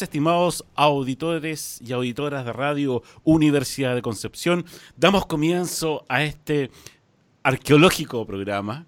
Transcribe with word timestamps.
Estimados 0.00 0.64
auditores 0.74 1.80
y 1.84 1.92
auditoras 1.92 2.46
de 2.46 2.52
Radio 2.52 3.02
Universidad 3.24 3.94
de 3.94 4.00
Concepción. 4.00 4.64
Damos 4.96 5.26
comienzo 5.26 6.04
a 6.08 6.22
este 6.24 6.70
arqueológico 7.42 8.24
programa 8.24 8.86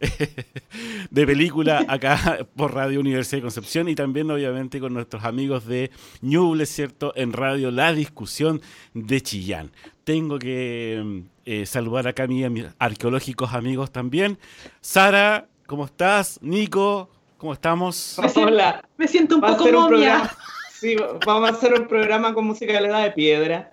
de 1.10 1.26
película 1.26 1.84
acá 1.86 2.46
por 2.56 2.74
Radio 2.74 2.98
Universidad 2.98 3.38
de 3.38 3.42
Concepción 3.42 3.88
y 3.88 3.94
también 3.94 4.30
obviamente 4.30 4.80
con 4.80 4.94
nuestros 4.94 5.24
amigos 5.24 5.66
de 5.66 5.90
Ñuble, 6.22 6.66
¿cierto? 6.66 7.12
En 7.14 7.32
Radio 7.32 7.70
La 7.70 7.92
Discusión 7.92 8.60
de 8.94 9.20
Chillán. 9.20 9.70
Tengo 10.02 10.38
que 10.38 11.22
eh, 11.44 11.66
saludar 11.66 12.08
acá 12.08 12.24
a 12.24 12.26
mis 12.26 12.66
arqueológicos 12.78 13.52
amigos 13.52 13.92
también. 13.92 14.38
Sara, 14.80 15.46
¿cómo 15.66 15.84
estás? 15.84 16.40
Nico, 16.42 17.08
¿Cómo 17.42 17.54
estamos? 17.54 18.20
Hola. 18.36 18.84
Me 18.96 19.08
siento 19.08 19.34
un 19.34 19.40
poco 19.40 19.66
momia. 19.66 20.30
sí, 20.70 20.94
vamos 21.26 21.50
a 21.50 21.52
hacer 21.52 21.74
un 21.74 21.88
programa 21.88 22.32
con 22.32 22.44
música 22.44 22.80
de 22.80 23.10
piedra. 23.10 23.72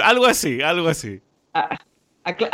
Algo 0.00 0.26
así, 0.26 0.62
algo 0.62 0.86
así. 0.86 1.20
Ah, 1.52 1.76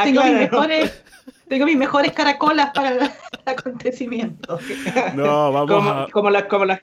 tengo, 0.03 0.25
mis 0.25 0.33
mejores, 0.33 1.05
tengo, 1.47 1.67
mis 1.67 1.77
mejores, 1.77 2.13
caracolas 2.13 2.71
para 2.71 2.89
el 2.89 3.11
acontecimiento. 3.45 4.59
No, 5.15 5.53
vamos 5.53 5.71
como, 5.71 5.91
a... 5.91 6.09
como, 6.11 6.31
las, 6.31 6.45
como, 6.45 6.65
las, 6.65 6.81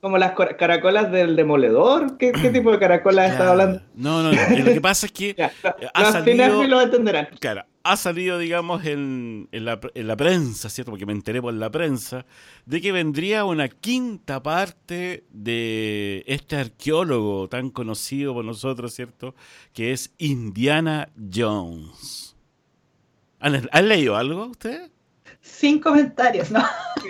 como 0.00 0.16
las 0.16 0.30
caracolas 0.56 1.10
del 1.10 1.34
demoledor. 1.34 2.16
¿Qué, 2.16 2.30
qué 2.30 2.50
tipo 2.50 2.70
de 2.70 2.78
caracolas 2.78 3.32
estás 3.32 3.48
hablando? 3.48 3.82
No, 3.96 4.22
no, 4.22 4.30
no. 4.30 4.56
Lo 4.56 4.64
que 4.66 4.80
pasa 4.80 5.06
es 5.06 5.12
que 5.12 5.34
ya, 5.34 5.50
ha 5.94 6.12
salido... 6.12 6.62
lo 6.62 6.80
entenderán. 6.80 7.26
Claro, 7.40 7.64
ha 7.82 7.96
salido, 7.96 8.38
digamos, 8.38 8.84
en, 8.84 9.48
la, 9.52 9.80
en, 9.94 10.06
la, 10.06 10.16
prensa, 10.16 10.68
¿cierto? 10.68 10.92
Porque 10.92 11.06
me 11.06 11.12
enteré 11.12 11.40
por 11.40 11.54
la 11.54 11.70
prensa, 11.70 12.26
de 12.66 12.80
que 12.80 12.92
vendría 12.92 13.44
una 13.44 13.68
quinta 13.68 14.42
parte 14.42 15.24
de 15.30 16.24
este 16.26 16.56
arqueólogo 16.56 17.48
tan 17.48 17.70
conocido 17.70 18.34
por 18.34 18.44
nosotros, 18.44 18.94
¿cierto? 18.94 19.34
Que 19.72 19.92
es 19.92 20.12
Indiana 20.18 21.08
Jones. 21.32 22.36
¿Han, 23.40 23.88
leído 23.88 24.16
algo 24.16 24.46
ustedes? 24.46 24.90
Sin 25.40 25.80
comentarios, 25.80 26.50
¿no? 26.50 26.62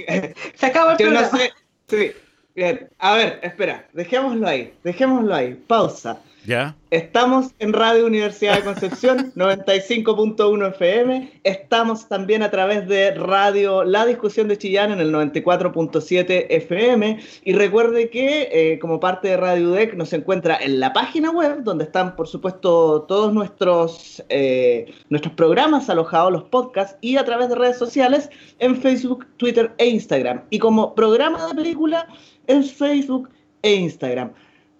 Se 0.54 0.66
acabó 0.66 0.92
el 0.92 0.98
Yo 0.98 1.06
programa. 1.06 1.30
No 1.32 1.38
sé, 1.38 1.52
sí. 1.88 2.12
Bien. 2.54 2.88
A 2.98 3.14
ver, 3.14 3.40
espera, 3.42 3.88
dejémoslo 3.92 4.46
ahí, 4.46 4.74
dejémoslo 4.84 5.34
ahí, 5.34 5.54
pausa. 5.54 6.20
¿Ya? 6.46 6.74
Estamos 6.90 7.54
en 7.58 7.72
Radio 7.72 8.06
Universidad 8.06 8.56
de 8.56 8.64
Concepción, 8.64 9.32
95.1 9.36 10.68
FM. 10.70 11.40
Estamos 11.44 12.08
también 12.08 12.42
a 12.42 12.50
través 12.50 12.88
de 12.88 13.12
Radio 13.14 13.84
La 13.84 14.06
Discusión 14.06 14.48
de 14.48 14.56
Chillán 14.56 14.90
en 14.90 15.00
el 15.00 15.12
94.7 15.12 16.46
FM. 16.48 17.20
Y 17.44 17.52
recuerde 17.52 18.08
que, 18.08 18.48
eh, 18.52 18.78
como 18.78 19.00
parte 19.00 19.28
de 19.28 19.36
Radio 19.36 19.70
UDEC, 19.70 19.94
nos 19.94 20.12
encuentra 20.12 20.56
en 20.56 20.80
la 20.80 20.92
página 20.92 21.30
web, 21.30 21.62
donde 21.62 21.84
están, 21.84 22.16
por 22.16 22.26
supuesto, 22.26 23.02
todos 23.02 23.32
nuestros, 23.34 24.24
eh, 24.30 24.92
nuestros 25.10 25.34
programas 25.34 25.90
alojados, 25.90 26.32
los 26.32 26.44
podcasts, 26.44 26.96
y 27.02 27.18
a 27.18 27.24
través 27.24 27.50
de 27.50 27.54
redes 27.54 27.76
sociales 27.76 28.30
en 28.58 28.76
Facebook, 28.76 29.26
Twitter 29.36 29.72
e 29.76 29.86
Instagram. 29.86 30.42
Y 30.48 30.58
como 30.58 30.94
programa 30.94 31.46
de 31.46 31.54
película, 31.54 32.08
en 32.46 32.64
Facebook 32.64 33.28
e 33.62 33.74
Instagram. 33.74 34.32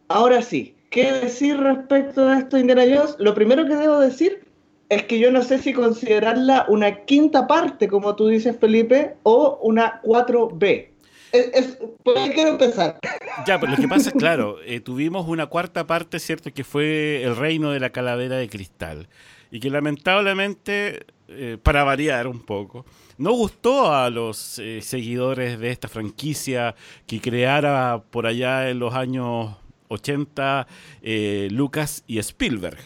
Ahora 0.08 0.40
sí. 0.42 0.74
¿Qué 0.90 1.12
decir 1.12 1.56
respecto 1.56 2.28
a 2.28 2.38
esto, 2.38 2.58
Indiana? 2.58 2.84
Lo 3.18 3.34
primero 3.34 3.64
que 3.64 3.76
debo 3.76 4.00
decir 4.00 4.44
es 4.88 5.04
que 5.04 5.20
yo 5.20 5.30
no 5.30 5.42
sé 5.42 5.58
si 5.58 5.72
considerarla 5.72 6.66
una 6.68 7.04
quinta 7.04 7.46
parte, 7.46 7.86
como 7.86 8.16
tú 8.16 8.26
dices, 8.26 8.56
Felipe, 8.58 9.14
o 9.22 9.60
una 9.62 10.02
4B. 10.02 10.88
Es, 11.32 11.78
por 12.02 12.18
ahí 12.18 12.30
quiero 12.30 12.50
empezar. 12.50 12.98
Ya, 13.46 13.60
pero 13.60 13.72
lo 13.72 13.78
que 13.78 13.86
pasa 13.86 14.10
es, 14.10 14.16
claro, 14.16 14.56
eh, 14.66 14.80
tuvimos 14.80 15.28
una 15.28 15.46
cuarta 15.46 15.86
parte, 15.86 16.18
¿cierto? 16.18 16.52
Que 16.52 16.64
fue 16.64 17.22
El 17.22 17.36
Reino 17.36 17.70
de 17.70 17.78
la 17.78 17.90
Calavera 17.90 18.36
de 18.36 18.48
Cristal. 18.48 19.08
Y 19.52 19.60
que 19.60 19.70
lamentablemente, 19.70 21.06
eh, 21.28 21.56
para 21.62 21.84
variar 21.84 22.26
un 22.26 22.40
poco, 22.40 22.84
no 23.16 23.32
gustó 23.32 23.94
a 23.94 24.10
los 24.10 24.58
eh, 24.58 24.80
seguidores 24.82 25.60
de 25.60 25.70
esta 25.70 25.86
franquicia 25.86 26.74
que 27.06 27.20
creara 27.20 28.02
por 28.10 28.26
allá 28.26 28.68
en 28.70 28.80
los 28.80 28.94
años 28.94 29.59
80 29.90 30.66
eh, 31.02 31.48
Lucas 31.50 32.04
y 32.06 32.18
Spielberg. 32.18 32.78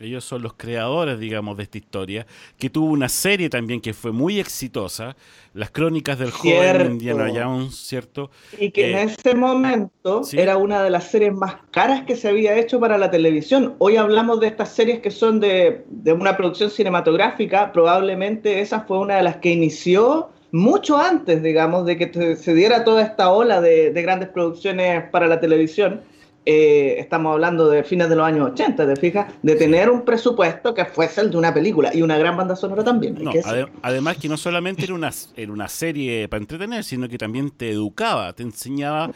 Ellos 0.00 0.24
son 0.24 0.40
los 0.40 0.54
creadores, 0.54 1.20
digamos, 1.20 1.58
de 1.58 1.64
esta 1.64 1.76
historia, 1.76 2.26
que 2.58 2.70
tuvo 2.70 2.90
una 2.90 3.10
serie 3.10 3.50
también 3.50 3.82
que 3.82 3.92
fue 3.92 4.12
muy 4.12 4.40
exitosa, 4.40 5.14
Las 5.52 5.70
Crónicas 5.70 6.18
del 6.18 6.30
Joven 6.30 6.92
Indiana 6.92 7.30
Jones, 7.30 7.76
¿cierto? 7.76 8.30
Y 8.58 8.70
que 8.70 8.92
en 8.92 8.96
eh, 8.96 9.02
ese 9.02 9.34
momento 9.34 10.22
era 10.32 10.56
una 10.56 10.82
de 10.82 10.88
las 10.88 11.10
series 11.10 11.34
más 11.34 11.56
caras 11.70 12.04
que 12.06 12.16
se 12.16 12.28
había 12.28 12.56
hecho 12.56 12.80
para 12.80 12.96
la 12.96 13.10
televisión. 13.10 13.74
Hoy 13.76 13.96
hablamos 13.96 14.40
de 14.40 14.46
estas 14.46 14.70
series 14.70 15.00
que 15.00 15.10
son 15.10 15.38
de, 15.38 15.84
una 16.06 16.34
producción 16.34 16.70
cinematográfica, 16.70 17.70
probablemente 17.70 18.60
esa 18.60 18.80
fue 18.80 19.00
una 19.00 19.16
de 19.16 19.22
las 19.22 19.36
que 19.36 19.50
inició 19.50 20.30
mucho 20.50 20.96
antes, 20.96 21.42
digamos, 21.42 21.84
de 21.84 21.98
que 21.98 22.36
se 22.36 22.54
diera 22.54 22.84
toda 22.84 23.02
esta 23.02 23.30
ola 23.30 23.60
de 23.60 24.02
grandes 24.02 24.30
producciones 24.30 25.04
para 25.10 25.26
la 25.26 25.40
televisión. 25.40 26.00
Eh, 26.46 26.96
estamos 26.98 27.34
hablando 27.34 27.68
de 27.68 27.84
fines 27.84 28.08
de 28.08 28.16
los 28.16 28.26
años 28.26 28.52
80, 28.52 28.86
¿te 28.86 28.96
fijas? 28.96 29.34
De 29.42 29.56
tener 29.56 29.90
un 29.90 30.06
presupuesto 30.06 30.72
que 30.72 30.86
fuese 30.86 31.20
el 31.20 31.30
de 31.30 31.36
una 31.36 31.52
película 31.52 31.90
y 31.94 32.00
una 32.00 32.16
gran 32.16 32.34
banda 32.34 32.56
sonora 32.56 32.82
también. 32.82 33.18
además 33.82 34.16
que 34.16 34.28
no 34.28 34.38
solamente 34.38 34.84
era 34.84 34.94
una, 34.94 35.10
era 35.36 35.52
una 35.52 35.68
serie 35.68 36.28
para 36.28 36.40
entretener, 36.40 36.82
sino 36.82 37.08
que 37.10 37.18
también 37.18 37.50
te 37.50 37.70
educaba, 37.70 38.32
te 38.32 38.42
enseñaba, 38.42 39.10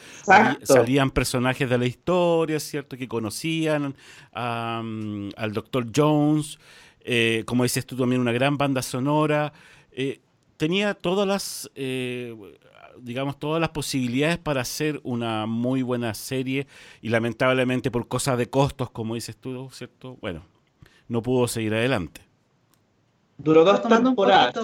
salían 0.63 1.11
personajes 1.11 1.69
de 1.69 1.79
la 1.79 1.87
historia, 1.87 2.61
¿cierto? 2.61 2.99
Que 2.99 3.09
conocían 3.09 3.95
al 4.33 5.53
Dr. 5.53 5.87
Jones, 5.97 6.59
eh, 7.01 7.43
como 7.47 7.63
dices 7.63 7.87
tú 7.87 7.97
también, 7.97 8.21
una 8.21 8.33
gran 8.33 8.59
banda 8.59 8.83
sonora. 8.83 9.55
Eh, 9.93 10.21
tenía 10.59 10.93
todas 10.93 11.27
las 11.27 11.71
digamos, 13.01 13.39
todas 13.39 13.61
las 13.61 13.71
posibilidades 13.71 14.39
para 14.39 14.61
hacer 14.61 15.01
una 15.03 15.47
muy 15.47 15.83
buena 15.83 16.15
serie 16.15 16.67
y 17.01 17.09
lamentablemente 17.09 17.91
por 17.91 18.09
cosas 18.09 18.39
de 18.39 18.49
costos, 18.49 18.91
como 18.91 19.15
dices 19.15 19.37
tú, 19.37 19.69
¿cierto? 19.73 20.17
Bueno, 20.21 20.45
no 21.09 21.23
pudo 21.23 21.49
seguir 21.49 21.75
adelante. 21.75 22.23
Duró 23.39 23.65
dos 23.65 23.83
temporadas. 23.83 24.55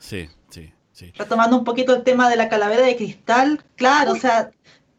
Sí, 0.00 0.28
sí, 0.48 0.72
sí. 0.92 1.12
Retomando 1.16 1.56
un 1.56 1.64
poquito 1.64 1.94
el 1.94 2.02
tema 2.02 2.30
de 2.30 2.36
la 2.36 2.48
calavera 2.48 2.86
de 2.86 2.96
cristal, 2.96 3.64
claro, 3.76 4.12
o 4.12 4.16
sea, 4.16 4.50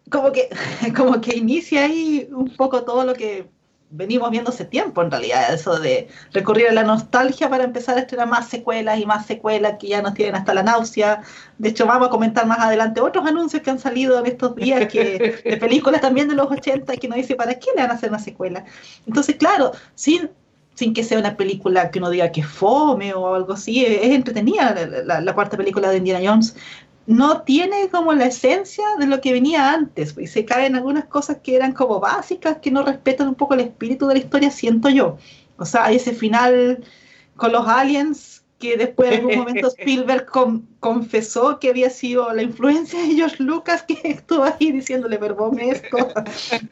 como 0.10 0.32
que, 0.32 0.50
como 0.96 1.22
que 1.22 1.36
inicia 1.38 1.86
ahí 1.86 2.28
un 2.32 2.50
poco 2.56 2.84
todo 2.84 3.06
lo 3.06 3.14
que 3.14 3.48
venimos 3.96 4.32
viendo 4.32 4.50
hace 4.50 4.66
tiempo 4.66 5.02
en 5.02 5.12
realidad, 5.12 5.54
eso 5.54 5.80
de 5.80 6.08
recurrir 6.32 6.68
a 6.68 6.74
la 6.74 6.84
nostalgia 6.84 7.50
para 7.50 7.64
empezar 7.64 7.96
a 7.98 8.02
estrenar 8.02 8.28
más 8.28 8.50
secuelas 8.50 9.00
y 9.00 9.06
más 9.06 9.28
secuelas 9.28 9.76
que 9.80 9.88
ya 9.88 10.02
nos 10.02 10.16
tienen 10.16 10.36
hasta 10.36 10.54
la 10.54 10.64
náusea. 10.64 11.22
De 11.60 11.70
hecho, 11.70 11.86
vamos 11.86 12.08
a 12.08 12.12
comentar 12.12 12.48
más 12.48 12.60
adelante 12.60 13.02
otros 13.02 13.26
anuncios 13.26 13.62
que 13.62 13.70
han 13.70 13.80
salido 13.80 14.20
en 14.20 14.26
estos 14.26 14.56
días 14.56 14.92
que, 14.92 15.42
de 15.44 15.58
películas 15.58 16.02
también 16.02 16.28
de 16.28 16.36
los 16.36 16.50
80 16.50 16.96
que 16.98 17.08
nos 17.08 17.18
dice 17.18 17.36
para 17.36 17.54
qué 17.54 17.70
le 17.76 17.84
van 17.84 17.92
a 17.92 17.94
hacer 17.94 18.10
una 18.10 18.20
secuela. 18.20 18.66
Entonces, 19.06 19.36
claro, 19.36 19.72
sin, 19.94 20.32
sin 20.74 20.94
que 20.94 21.04
sea 21.04 21.20
una 21.20 21.38
película 21.38 21.92
que 21.92 22.00
uno 22.00 22.10
diga 22.10 22.32
que 22.32 22.42
fome 22.42 23.14
o 23.14 23.36
algo 23.36 23.54
así, 23.54 23.86
es 23.86 24.12
entretenida 24.12 24.76
la, 25.06 25.22
la 25.22 25.34
cuarta 25.36 25.56
película 25.56 25.90
de 25.90 25.98
Indiana 25.98 26.32
Jones, 26.32 26.56
no 27.06 27.42
tiene 27.42 27.90
como 27.90 28.14
la 28.14 28.26
esencia 28.26 28.86
de 28.98 29.08
lo 29.08 29.20
que 29.20 29.34
venía 29.34 29.74
antes, 29.74 30.16
y 30.18 30.28
se 30.28 30.46
caen 30.46 30.76
algunas 30.76 31.06
cosas 31.06 31.38
que 31.44 31.56
eran 31.56 31.74
como 31.74 32.00
básicas, 32.00 32.58
que 32.60 32.72
no 32.72 32.84
respetan 32.84 33.28
un 33.28 33.36
poco 33.36 33.54
el 33.54 33.62
espíritu 33.62 34.08
de 34.08 34.16
la 34.16 34.20
historia, 34.20 34.52
siento 34.52 34.90
yo. 34.90 35.18
O 35.58 35.66
sea, 35.66 35.86
hay 35.86 35.98
ese 35.98 36.14
final 36.14 36.84
con 37.36 37.52
los 37.52 37.68
aliens 37.68 38.44
que 38.60 38.78
después 38.78 39.12
en 39.12 39.20
algún 39.20 39.38
momento 39.40 39.68
Spielberg 39.78 40.28
confesó 40.80 41.60
que 41.60 41.70
había 41.70 41.90
sido 41.90 42.32
la 42.34 42.44
influencia 42.44 43.02
de 43.02 43.16
George 43.16 43.44
Lucas 43.44 43.84
que 43.84 44.00
estuvo 44.04 44.44
ahí 44.44 44.72
diciéndole, 44.72 45.18
verbome 45.18 45.70
esto. 45.72 45.98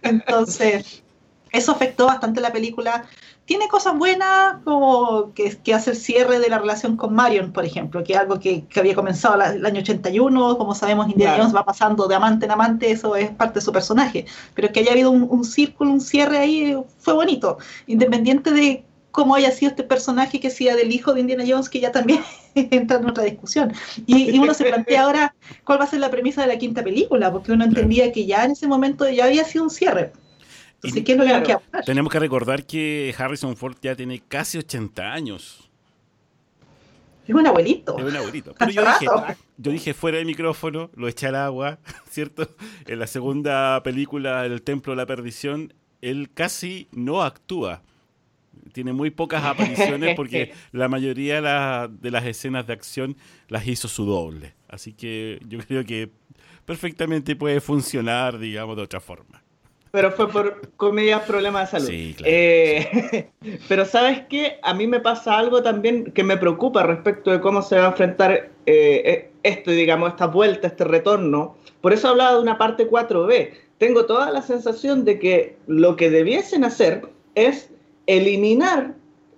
Entonces, 0.02 1.04
eso 1.52 1.74
afectó 1.74 2.06
bastante 2.06 2.40
la 2.40 2.54
película 2.54 3.06
tiene 3.52 3.68
cosas 3.68 3.98
buenas, 3.98 4.64
como 4.64 5.34
que, 5.34 5.58
que, 5.58 5.74
hace 5.74 5.90
el 5.90 5.98
cierre 5.98 6.40
de 6.40 6.48
la 6.48 6.58
relación 6.58 6.96
con 6.96 7.14
Marion, 7.14 7.52
por 7.52 7.66
ejemplo, 7.66 8.02
que 8.02 8.14
es 8.14 8.20
algo 8.20 8.40
que, 8.40 8.64
que 8.64 8.80
había 8.80 8.96
comenzado 8.96 9.42
el 9.42 9.66
año 9.66 9.82
81, 9.82 10.58
como 10.58 10.74
sabemos, 10.74 11.10
Indiana 11.10 11.36
Jones 11.38 11.54
va 11.54 11.66
pasando 11.66 12.08
de 12.08 12.16
amante 12.16 12.46
en 12.46 12.52
amante, 12.52 12.90
eso 12.90 13.14
es 13.18 13.30
parte 13.32 13.56
de 13.56 13.66
su 13.66 13.74
personaje, 13.74 14.26
pero 14.56 14.72
que 14.72 14.80
haya 14.80 14.94
habido 14.94 15.12
un, 15.12 15.44
círculo, 15.44 15.92
un 15.92 16.00
cierre 16.00 16.38
ahí, 16.38 16.82
fue 17.00 17.14
bonito, 17.14 17.58
independiente 17.88 18.52
de 18.52 18.86
cómo 19.12 19.36
haya 19.36 19.52
sido 19.52 19.72
este 19.72 19.84
personaje 19.84 20.40
que 20.40 20.50
sea 20.50 20.78
del 20.78 20.90
hijo 20.90 21.14
de 21.14 21.20
Indiana 21.20 21.44
Jones, 21.46 21.68
que 21.68 21.82
ya 21.82 21.92
también 21.92 22.22
entra 22.56 23.00
en 23.00 23.10
otra 23.10 23.26
discusión. 23.26 23.74
Y, 24.06 24.34
y, 24.34 24.40
uno 24.40 24.54
se 24.54 24.64
plantea 24.64 25.04
ahora 25.04 25.36
cuál 25.66 25.82
va 25.82 25.84
a 25.84 25.88
ser 25.88 26.00
la 26.00 26.10
premisa 26.10 26.44
de 26.44 26.48
la 26.48 26.58
quinta 26.58 26.86
película, 26.86 27.30
porque 27.34 27.52
uno 27.52 27.66
entendía 27.66 28.14
que 28.14 28.26
ya 28.26 28.46
en 28.46 28.52
ese 28.52 28.66
momento 28.66 29.10
ya 29.10 29.26
había 29.26 29.44
sido 29.44 29.66
un 29.66 29.72
cierre. 29.72 30.14
Tenemos 31.86 32.12
que 32.12 32.20
recordar 32.20 32.66
que 32.66 33.14
Harrison 33.18 33.56
Ford 33.56 33.76
ya 33.82 33.96
tiene 33.96 34.22
casi 34.28 34.58
80 34.58 35.14
años. 35.14 35.70
Es 37.28 37.36
un 37.36 37.46
abuelito. 37.46 37.98
Es 37.98 38.06
un 38.06 38.16
abuelito. 38.16 38.56
Pero 38.58 38.72
yo 38.72 38.82
dije, 38.82 39.06
yo 39.58 39.72
dije 39.72 39.94
fuera 39.94 40.18
del 40.18 40.26
micrófono, 40.26 40.90
lo 40.96 41.08
eché 41.08 41.28
al 41.28 41.36
agua, 41.36 41.80
¿cierto? 42.10 42.50
En 42.88 43.00
la 43.00 43.08
segunda 43.08 43.82
película, 43.84 44.46
El 44.46 44.62
Templo 44.64 44.94
de 44.94 44.98
la 44.98 45.06
Perdición, 45.06 45.74
él 46.02 46.30
casi 46.34 46.88
no 46.92 47.22
actúa. 47.22 47.84
Tiene 48.74 48.94
muy 48.94 49.12
pocas 49.12 49.44
apariciones 49.44 50.16
porque 50.16 50.54
la 50.72 50.88
mayoría 50.88 51.42
de 51.90 52.12
las 52.12 52.26
escenas 52.26 52.66
de 52.66 52.74
acción 52.74 53.18
las 53.50 53.68
hizo 53.68 53.88
su 53.88 54.06
doble. 54.06 54.56
Así 54.68 54.94
que 54.94 55.40
yo 55.48 55.60
creo 55.60 55.86
que 55.86 56.10
perfectamente 56.66 57.36
puede 57.36 57.62
funcionar, 57.62 58.40
digamos, 58.40 58.78
de 58.78 58.84
otra 58.84 59.00
forma 59.00 59.44
pero 59.92 60.12
fue 60.12 60.30
por 60.30 60.70
comillas 60.78 61.22
problemas 61.24 61.72
de 61.72 61.80
salud. 61.80 61.90
Sí, 61.90 62.16
claro. 62.18 62.34
Eh, 62.34 63.30
pero 63.68 63.86
sabes 63.86 64.22
qué, 64.30 64.58
a 64.64 64.74
mí 64.74 64.88
me 64.88 65.02
pasa 65.02 65.38
algo 65.38 65.62
también 65.62 66.06
que 66.12 66.24
me 66.24 66.38
preocupa 66.38 66.84
respecto 66.84 67.32
de 67.32 67.42
cómo 67.42 67.62
se 67.62 67.78
va 67.78 67.86
a 67.86 67.90
enfrentar 67.90 68.32
eh, 68.32 68.50
eh, 68.66 69.32
esto, 69.44 69.72
digamos, 69.72 70.10
esta 70.10 70.28
vuelta, 70.28 70.68
este 70.68 70.86
retorno. 70.86 71.56
Por 71.82 71.94
eso 71.94 72.08
hablaba 72.08 72.36
de 72.36 72.42
una 72.42 72.58
parte 72.58 72.90
4B. 72.90 73.52
Tengo 73.78 74.06
toda 74.06 74.32
la 74.32 74.42
sensación 74.42 75.04
de 75.04 75.20
que 75.20 75.58
lo 75.68 75.96
que 75.96 76.10
debiesen 76.10 76.64
hacer 76.64 77.10
es 77.36 77.70
eliminar, 78.08 78.94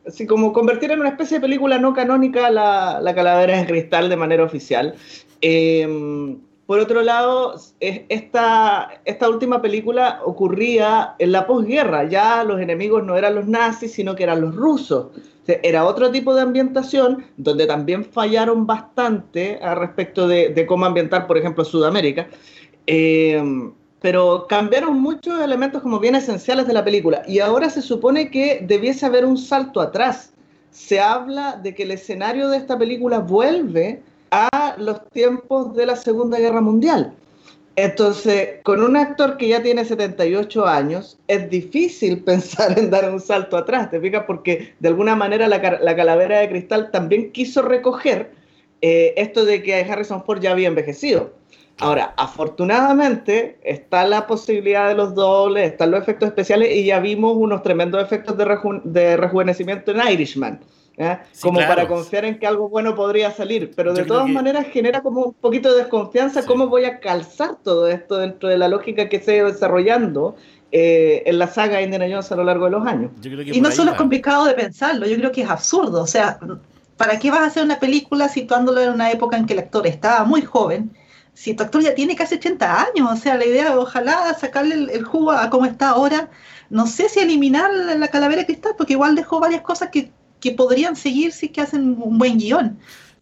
así 0.06 0.28
como 0.28 0.54
convertir 0.54 0.92
en 0.92 1.00
una 1.00 1.10
especie 1.10 1.38
de 1.38 1.42
película 1.42 1.80
no 1.80 1.94
canónica 1.94 2.50
la, 2.50 3.00
la 3.02 3.16
calavera 3.16 3.58
de 3.58 3.66
cristal 3.66 4.10
de 4.10 4.18
manera 4.18 4.44
oficial. 4.44 4.96
Eh, 5.42 6.38
por 6.66 6.80
otro 6.80 7.02
lado, 7.02 7.56
esta, 7.80 8.90
última 9.30 9.62
película 9.62 10.22
ocurría 10.24 11.16
en 11.20 11.34
la 11.34 11.46
posguerra. 11.46 12.06
Ya 12.06 12.44
los 12.44 12.62
enemigos 12.62 13.04
no 13.04 13.18
eran 13.18 13.36
los 13.36 13.48
nazis, 13.48 13.92
sino 13.94 14.16
que 14.16 14.24
eran 14.24 14.42
los 14.42 14.56
rusos. 14.56 15.08
era 15.46 15.86
otro 15.86 16.10
tipo 16.10 16.34
de 16.34 16.42
ambientación 16.42 17.26
donde 17.36 17.68
también 17.68 18.06
fallaron 18.06 18.66
bastante 18.66 19.60
a 19.62 19.76
respecto 19.76 20.28
de, 20.28 20.66
cómo 20.66 20.86
ambientar, 20.86 21.28
por 21.28 21.38
ejemplo, 21.38 21.66
Sudamérica. 21.66 22.28
Eh, 22.88 23.44
pero 24.00 24.48
cambiaron 24.48 25.02
muchos 25.02 25.42
elementos 25.42 25.82
como 25.82 25.98
bien 26.00 26.16
esenciales 26.16 26.68
de 26.68 26.74
la 26.74 26.84
película. 26.86 27.24
Y 27.28 27.40
ahora 27.40 27.70
se 27.70 27.82
supone 27.82 28.32
que 28.32 28.60
debiese 28.66 29.06
haber 29.06 29.26
un 29.26 29.38
salto 29.38 29.82
atrás. 29.82 30.34
Se 30.72 31.00
habla 31.00 31.60
de 31.62 31.76
que 31.76 31.84
el 31.84 31.92
escenario 31.92 32.50
de 32.50 32.58
esta 32.58 32.78
película 32.78 33.20
vuelve 33.20 34.02
a 34.34 34.76
los 34.80 35.08
tiempos 35.12 35.76
de 35.76 35.86
la 35.86 35.96
Segunda 35.96 36.40
Guerra 36.40 36.60
Mundial. 36.60 37.14
Entonces, 37.76 38.62
con 38.64 38.84
un 38.84 38.98
actor 38.98 39.38
que 39.38 39.48
ya 39.48 39.62
tiene 39.62 39.86
78 39.86 40.66
años, 40.66 41.20
es 41.28 41.50
difícil 41.52 42.24
pensar 42.24 42.78
en 42.78 42.90
dar 42.90 43.12
un 43.12 43.20
salto 43.20 43.58
atrás, 43.58 43.92
¿te 43.92 44.00
fijas? 44.00 44.24
Porque 44.26 44.74
de 44.80 44.88
alguna 44.90 45.16
manera 45.16 45.48
la, 45.48 45.62
calavera 45.62 46.40
de 46.40 46.50
cristal 46.50 46.90
también 46.90 47.32
quiso 47.32 47.62
recoger 47.62 48.32
eh, 48.82 49.14
esto 49.18 49.46
de 49.46 49.62
que 49.62 49.76
Harrison 49.76 50.24
Ford 50.24 50.42
ya 50.42 50.52
había 50.52 50.68
envejecido. 50.68 51.32
Ahora, 51.80 52.14
afortunadamente 52.18 53.58
está 53.64 54.08
la 54.08 54.26
posibilidad 54.26 54.88
de 54.88 54.96
los 54.96 55.14
dobles, 55.14 55.72
están 55.72 55.92
los 55.92 56.02
efectos 56.02 56.30
especiales 56.30 56.76
y 56.76 56.86
ya 56.86 57.00
vimos 57.00 57.36
unos 57.36 57.62
tremendos 57.62 58.04
efectos 58.04 58.36
de 58.38 59.18
rejuvenecimiento 59.18 59.92
en 59.92 60.08
Irishman. 60.12 60.60
¿Eh? 60.98 61.18
como 61.42 61.60
para 61.60 61.88
confiar 61.88 62.26
en 62.26 62.40
que 62.40 62.48
algo 62.48 62.70
bueno 62.70 62.96
podría 62.96 63.32
salir, 63.32 63.72
pero 63.76 63.94
de 63.94 64.04
todas 64.04 64.28
maneras 64.30 64.68
genera 64.72 65.02
como 65.02 65.24
un 65.24 65.34
poquito 65.34 65.72
de 65.72 65.80
desconfianza 65.80 66.46
cómo 66.46 66.68
voy 66.68 66.86
a 66.86 67.00
calzar 67.00 67.58
todo 67.64 67.88
esto 67.88 68.18
dentro 68.18 68.50
de 68.50 68.58
la 68.58 68.68
lógica 68.68 69.10
que 69.10 69.20
se 69.20 69.32
ha 69.32 69.36
ido 69.38 69.48
desarrollando 69.52 70.36
eh, 70.72 71.24
en 71.26 71.40
la 71.40 71.48
saga 71.48 71.82
Indiana 71.82 72.06
Jones 72.10 72.32
a 72.32 72.36
lo 72.36 72.44
largo 72.44 72.66
de 72.66 72.72
los 72.72 72.86
años. 72.86 73.12
Y 73.24 73.62
no 73.62 73.72
solo 73.72 73.92
es 73.92 73.98
complicado 73.98 74.46
de 74.46 74.54
pensarlo, 74.54 75.06
yo 75.06 75.18
creo 75.18 75.32
que 75.32 75.42
es 75.42 75.50
absurdo, 75.50 76.02
o 76.02 76.08
sea, 76.08 76.40
¿para 76.98 77.20
qué 77.20 77.32
vas 77.32 77.42
a 77.42 77.46
hacer 77.46 77.64
una 77.64 77.80
película 77.80 78.30
situándolo 78.30 78.82
en 78.82 78.90
una 78.90 79.12
época 79.12 79.38
en 79.38 79.46
que 79.46 79.54
el 79.54 79.60
actor 79.60 79.86
estaba 79.88 80.24
muy 80.26 80.42
joven? 80.42 80.92
Si 81.36 81.56
tu 81.56 81.64
actor 81.64 81.82
ya 81.82 81.96
tiene 81.96 82.16
casi 82.16 82.36
80 82.36 82.82
años, 82.84 83.12
o 83.12 83.16
sea, 83.16 83.38
la 83.38 83.46
idea, 83.46 83.76
ojalá 83.78 84.32
sacarle 84.36 84.76
el, 84.94 85.04
jugo 85.04 85.32
a 85.32 85.50
cómo 85.50 85.66
está 85.66 85.90
ahora, 85.90 86.30
no 86.70 86.86
sé 86.86 87.10
si 87.10 87.20
eliminar 87.20 87.72
la 87.74 88.08
calavera 88.08 88.42
de 88.42 88.46
cristal, 88.46 88.74
porque 88.78 88.94
igual 88.94 89.16
dejó 89.16 89.40
varias 89.40 89.62
cosas 89.62 89.90
que 89.90 90.12
que 90.44 90.52
podrían 90.52 90.98
seguir 90.98 91.32
si 91.32 91.48
que 91.48 91.62
hacen 91.62 91.96
un 92.02 92.18
buen 92.18 92.38
guion. 92.38 92.78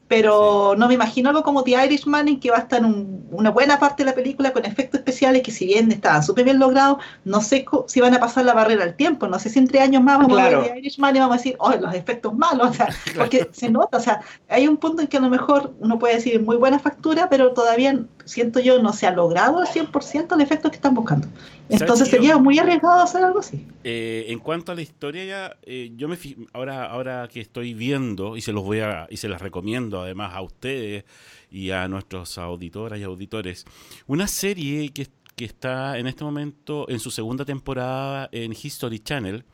Pero 0.08 0.74
no 0.76 0.88
me 0.88 0.96
imagino 0.96 1.30
algo 1.30 1.44
como 1.44 1.64
The 1.64 1.86
Irishman 1.86 2.28
en 2.28 2.40
que 2.40 2.50
va 2.50 2.58
a 2.58 2.62
estar 2.62 2.82
una 2.84 3.52
buena 3.52 3.80
parte 3.80 4.04
de 4.04 4.10
la 4.10 4.16
película 4.16 4.52
con 4.52 4.66
efectos 4.66 5.00
especiales 5.00 5.44
que 5.44 5.52
si 5.52 5.68
bien 5.68 5.92
estaban 5.92 6.24
súper 6.24 6.46
bien 6.46 6.58
logrados, 6.58 6.98
no 7.24 7.40
sé 7.40 7.64
si 7.86 8.02
van 8.02 8.16
a 8.16 8.20
pasar 8.20 8.44
la 8.44 8.54
barrera 8.54 8.84
al 8.84 8.96
tiempo, 8.96 9.28
no 9.28 9.38
sé 9.38 9.50
si 9.50 9.60
entre 9.60 9.80
años 9.80 10.02
más 10.02 10.18
vamos 10.18 10.38
a 10.38 10.50
ver 10.50 10.64
The 10.64 10.80
Irishman 10.80 11.16
y 11.16 11.20
vamos 11.20 11.36
a 11.36 11.38
decir, 11.38 11.56
oh, 11.60 11.74
los 11.76 11.94
efectos 11.94 12.34
malos, 12.34 12.70
o 12.72 12.74
sea, 12.74 12.90
porque 13.16 13.48
se 13.54 13.70
nota, 13.70 13.98
o 13.98 14.02
sea, 14.02 14.22
hay 14.50 14.68
un 14.68 14.78
punto 14.78 15.04
en 15.04 15.08
que 15.08 15.18
a 15.18 15.22
lo 15.22 15.30
mejor 15.30 15.74
uno 15.80 16.00
puede 16.00 16.16
decir 16.16 16.42
muy 16.42 16.58
buena 16.58 16.80
factura, 16.80 17.30
pero 17.30 17.54
todavía 17.54 17.98
siento 18.26 18.60
yo 18.60 18.82
no 18.82 18.94
se 18.94 19.08
ha 19.08 19.12
logrado 19.12 19.60
al 19.60 19.68
100% 19.68 20.36
el 20.36 20.42
efecto 20.42 20.70
que 20.70 20.76
están 20.76 20.94
buscando. 20.94 21.28
Entonces 21.70 22.10
sería 22.10 22.38
muy 22.38 22.60
arriesgado 22.60 23.02
hacer 23.02 23.24
algo 23.24 23.40
así. 23.40 23.66
Eh, 23.84 24.26
en 24.30 24.40
cuanto 24.40 24.72
a 24.72 24.76
la 24.76 24.82
historia 24.82 25.26
ya, 25.26 25.58
eh, 25.64 25.92
yo 25.96 26.08
me 26.08 26.18
ahora 26.54 26.86
ahora 26.86 27.28
que 27.32 27.42
estoy 27.42 27.74
viendo 27.74 28.38
y 28.38 28.42
se 28.42 28.52
los 28.52 28.64
voy 28.64 28.80
a 28.80 29.08
y 29.10 29.18
se 29.18 29.30
las 29.30 29.42
recomiendo 29.42 30.02
además 30.02 30.34
a 30.34 30.42
ustedes 30.42 31.06
y 31.50 31.72
a 31.72 31.88
nuestros 31.88 32.38
auditoras 32.38 33.00
y 33.00 33.04
auditores, 33.04 33.66
una 34.08 34.28
serie 34.28 34.90
que, 34.90 35.08
que 35.36 35.46
está 35.46 35.98
en 35.98 36.08
este 36.08 36.24
momento 36.24 36.90
en 36.90 37.00
su 37.00 37.12
segunda 37.12 37.46
temporada 37.46 38.30
en 38.32 38.52
History 38.52 39.00
Channel 39.00 39.46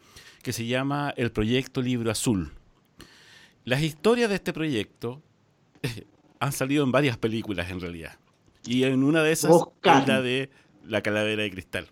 que 0.47 0.53
se 0.53 0.65
llama 0.65 1.13
El 1.17 1.31
Proyecto 1.31 1.81
Libro 1.81 2.09
Azul. 2.09 2.53
Las 3.65 3.81
historias 3.81 4.29
de 4.29 4.35
este 4.35 4.53
proyecto 4.53 5.21
han 6.39 6.53
salido 6.53 6.85
en 6.85 6.91
varias 6.93 7.17
películas 7.17 7.69
en 7.69 7.81
realidad. 7.81 8.17
Y 8.67 8.83
en 8.83 9.03
una 9.03 9.23
de 9.23 9.31
esas 9.31 9.51
es 9.51 10.07
la 10.07 10.21
de 10.21 10.49
La 10.85 11.01
Calavera 11.01 11.43
de 11.43 11.51
Cristal. 11.51 11.87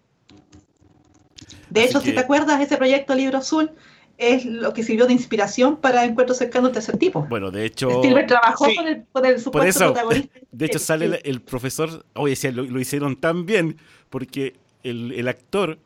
De 1.70 1.84
hecho, 1.84 2.02
si 2.02 2.12
te 2.12 2.20
acuerdas, 2.20 2.62
ese 2.62 2.78
proyecto 2.78 3.16
Libro 3.16 3.38
Azul 3.38 3.72
es 4.18 4.46
lo 4.46 4.74
que 4.74 4.84
sirvió 4.84 5.08
de 5.08 5.14
inspiración 5.14 5.78
para 5.78 6.06
encuentros 6.06 6.38
cercanos 6.38 6.74
de 6.74 6.80
ese 6.80 6.98
tipo. 6.98 7.26
Bueno, 7.30 7.52
de 7.52 7.66
hecho. 7.66 7.90
Spielberg 7.90 8.28
trabajó 8.28 8.66
con, 9.12 9.26
el, 9.26 9.40
supuesto 9.40 9.94
protagonista. 9.94 10.40
De 10.52 10.66
hecho, 10.66 10.80
sale 10.80 11.22
el, 11.24 11.42
profesor. 11.42 12.06
Oye, 12.14 12.36
lo, 12.52 12.64
lo, 12.64 12.80
hicieron 12.80 13.16
tan 13.16 13.46
bien 13.46 13.78
porque 14.10 14.56
el, 14.84 15.12
el, 15.14 15.28
actor 15.28 15.80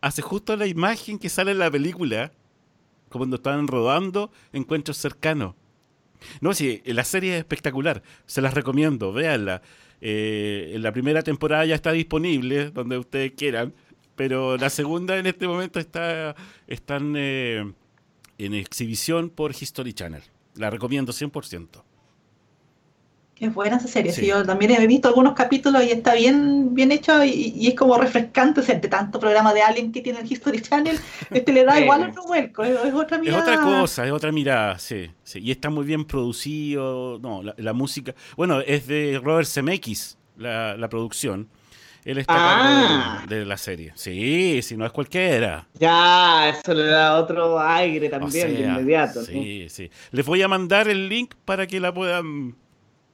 hace 0.00 0.22
justo 0.22 0.56
la 0.56 0.66
imagen 0.66 1.18
que 1.18 1.28
sale 1.28 1.52
en 1.52 1.58
la 1.58 1.70
película 1.70 2.32
cuando 3.08 3.36
estaban 3.36 3.68
rodando 3.68 4.30
encuentros 4.52 4.96
cercanos. 4.96 5.54
No, 6.40 6.54
sí, 6.54 6.82
la 6.84 7.04
serie 7.04 7.34
es 7.34 7.38
espectacular. 7.38 8.02
Se 8.26 8.40
las 8.40 8.54
recomiendo, 8.54 9.12
véanla. 9.12 9.62
Eh, 10.00 10.76
la 10.80 10.92
primera 10.92 11.22
temporada 11.22 11.64
ya 11.64 11.74
está 11.74 11.92
disponible, 11.92 12.70
donde 12.70 12.98
ustedes 12.98 13.32
quieran, 13.32 13.74
pero 14.16 14.56
la 14.56 14.70
segunda 14.70 15.18
en 15.18 15.26
este 15.26 15.46
momento 15.46 15.78
está 15.78 16.34
están 16.66 17.14
eh, 17.16 17.72
en 18.38 18.54
exhibición 18.54 19.30
por 19.30 19.52
History 19.52 19.92
Channel. 19.92 20.22
La 20.56 20.70
recomiendo 20.70 21.12
100%. 21.12 21.82
Es 23.40 23.54
buena 23.54 23.78
esa 23.78 23.88
serie, 23.88 24.12
Sí. 24.12 24.20
sí. 24.20 24.26
yo 24.26 24.44
también 24.44 24.70
he 24.72 24.86
visto 24.86 25.08
algunos 25.08 25.32
capítulos 25.32 25.82
y 25.82 25.90
está 25.90 26.14
bien, 26.14 26.74
bien 26.74 26.92
hecho 26.92 27.24
y, 27.24 27.54
y 27.56 27.68
es 27.68 27.74
como 27.74 27.96
refrescante, 27.96 28.60
o 28.60 28.62
sea, 28.62 28.74
entre 28.74 28.90
tanto 28.90 29.18
programa 29.18 29.54
de 29.54 29.62
Alien 29.62 29.90
que 29.92 30.02
tiene 30.02 30.20
el 30.20 30.30
History 30.30 30.60
Channel, 30.60 30.98
este 31.30 31.52
le 31.52 31.64
da 31.64 31.80
igual 31.80 32.10
otro 32.10 32.24
vuelco, 32.24 32.62
es, 32.62 32.72
es 32.84 32.92
otra 32.92 33.16
Es 33.16 33.22
mirada. 33.22 33.42
otra 33.42 33.60
cosa, 33.62 34.04
es 34.06 34.12
otra 34.12 34.30
mirada, 34.30 34.78
sí, 34.78 35.10
sí. 35.24 35.40
Y 35.42 35.50
está 35.52 35.70
muy 35.70 35.86
bien 35.86 36.04
producido. 36.04 37.18
No, 37.22 37.42
la, 37.42 37.54
la 37.56 37.72
música. 37.72 38.14
Bueno, 38.36 38.60
es 38.60 38.86
de 38.86 39.20
Robert 39.22 39.48
Zemeckis, 39.48 40.18
la, 40.36 40.76
la 40.76 40.88
producción. 40.90 41.48
Él 42.04 42.16
está 42.18 42.34
Ah. 42.36 43.24
de, 43.28 43.40
de 43.40 43.44
la 43.46 43.56
serie. 43.58 43.92
Sí, 43.94 44.60
si 44.62 44.74
no 44.76 44.86
es 44.86 44.92
cualquiera. 44.92 45.66
Ya, 45.74 46.48
eso 46.48 46.72
le 46.72 46.84
da 46.86 47.18
otro 47.18 47.60
aire 47.60 48.06
O 48.06 48.10
también 48.10 48.54
de 48.54 48.60
inmediato. 48.62 49.20
¿no? 49.20 49.26
Sí, 49.26 49.66
sí. 49.68 49.90
Les 50.10 50.24
voy 50.24 50.40
a 50.42 50.48
mandar 50.48 50.88
el 50.88 51.08
link 51.10 51.34
para 51.44 51.66
que 51.66 51.78
la 51.78 51.92
puedan 51.92 52.54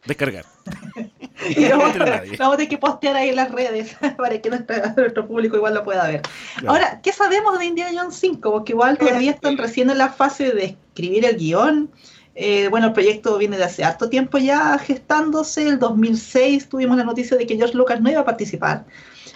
descargar. 0.07 0.45
Y 1.49 1.69
vamos, 1.69 1.95
lo 1.95 2.05
vamos 2.39 2.55
a 2.55 2.57
tener 2.57 2.69
que 2.69 2.79
postear 2.79 3.15
ahí 3.15 3.29
en 3.29 3.37
las 3.37 3.53
redes 3.53 3.95
para 4.17 4.41
que 4.41 4.49
nuestra- 4.49 4.95
nuestro 4.97 5.29
público 5.29 5.57
igual 5.57 5.75
lo 5.75 5.85
pueda 5.85 6.07
ver. 6.09 6.23
Claro. 6.57 6.71
Ahora, 6.73 7.01
¿qué 7.03 7.13
sabemos 7.13 7.59
de 7.59 7.67
Indiana 7.67 7.91
Jones 7.95 8.17
5? 8.17 8.51
Porque 8.51 8.73
igual 8.73 8.97
todavía 8.99 9.31
están 9.33 9.57
recién 9.59 9.91
en 9.91 9.99
la 9.99 10.09
fase 10.09 10.51
de 10.53 10.65
escribir 10.65 11.25
el 11.27 11.37
guion. 11.37 11.91
Eh, 12.35 12.69
bueno, 12.69 12.89
el 12.89 12.93
proyecto 12.95 13.37
viene 13.39 13.59
de 13.59 13.65
hace 13.65 13.85
harto 13.85 14.09
tiempo 14.09 14.39
ya 14.39 14.77
gestándose. 14.79 15.69
El 15.69 15.79
2006 15.79 16.69
tuvimos 16.71 16.97
la 16.97 17.05
noticia 17.05 17.37
de 17.37 17.47
que 17.47 17.57
George 17.57 17.77
Lucas 17.77 18.01
no 18.01 18.11
iba 18.11 18.23
a 18.23 18.25
participar. 18.25 18.85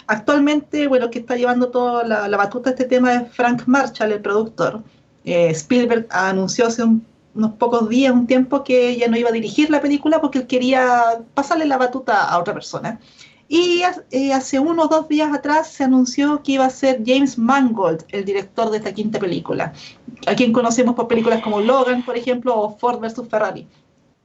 Actualmente, 0.07 0.87
bueno, 0.87 1.09
que 1.11 1.19
está 1.19 1.35
llevando 1.37 1.69
toda 1.69 2.03
la, 2.03 2.27
la 2.27 2.35
batuta 2.37 2.71
de 2.71 2.75
este 2.75 2.85
tema 2.85 3.13
es 3.13 3.31
Frank 3.31 3.63
Marshall, 3.67 4.11
el 4.11 4.21
productor. 4.21 4.81
Eh, 5.23 5.49
Spielberg 5.51 6.07
anunció 6.09 6.67
hace 6.67 6.83
un- 6.83 7.05
unos 7.33 7.53
pocos 7.53 7.89
días, 7.89 8.13
un 8.13 8.27
tiempo, 8.27 8.63
que 8.63 8.97
ya 8.97 9.07
no 9.07 9.17
iba 9.17 9.29
a 9.29 9.33
dirigir 9.33 9.69
la 9.69 9.81
película 9.81 10.21
porque 10.21 10.39
él 10.39 10.47
quería 10.47 11.21
pasarle 11.33 11.65
la 11.65 11.77
batuta 11.77 12.29
a 12.29 12.39
otra 12.39 12.53
persona. 12.53 12.99
Y 13.47 13.81
eh, 14.11 14.31
hace 14.33 14.59
unos 14.59 14.89
dos 14.89 15.09
días 15.09 15.33
atrás 15.33 15.67
se 15.67 15.83
anunció 15.83 16.41
que 16.41 16.53
iba 16.53 16.65
a 16.65 16.69
ser 16.69 17.03
James 17.05 17.37
Mangold, 17.37 18.05
el 18.09 18.23
director 18.23 18.69
de 18.69 18.77
esta 18.77 18.93
quinta 18.93 19.19
película, 19.19 19.73
a 20.25 20.35
quien 20.35 20.53
conocemos 20.53 20.95
por 20.95 21.09
películas 21.09 21.41
como 21.41 21.59
Logan, 21.59 22.03
por 22.03 22.15
ejemplo, 22.15 22.57
o 22.57 22.77
Ford 22.77 23.01
vs. 23.01 23.27
Ferrari. 23.29 23.67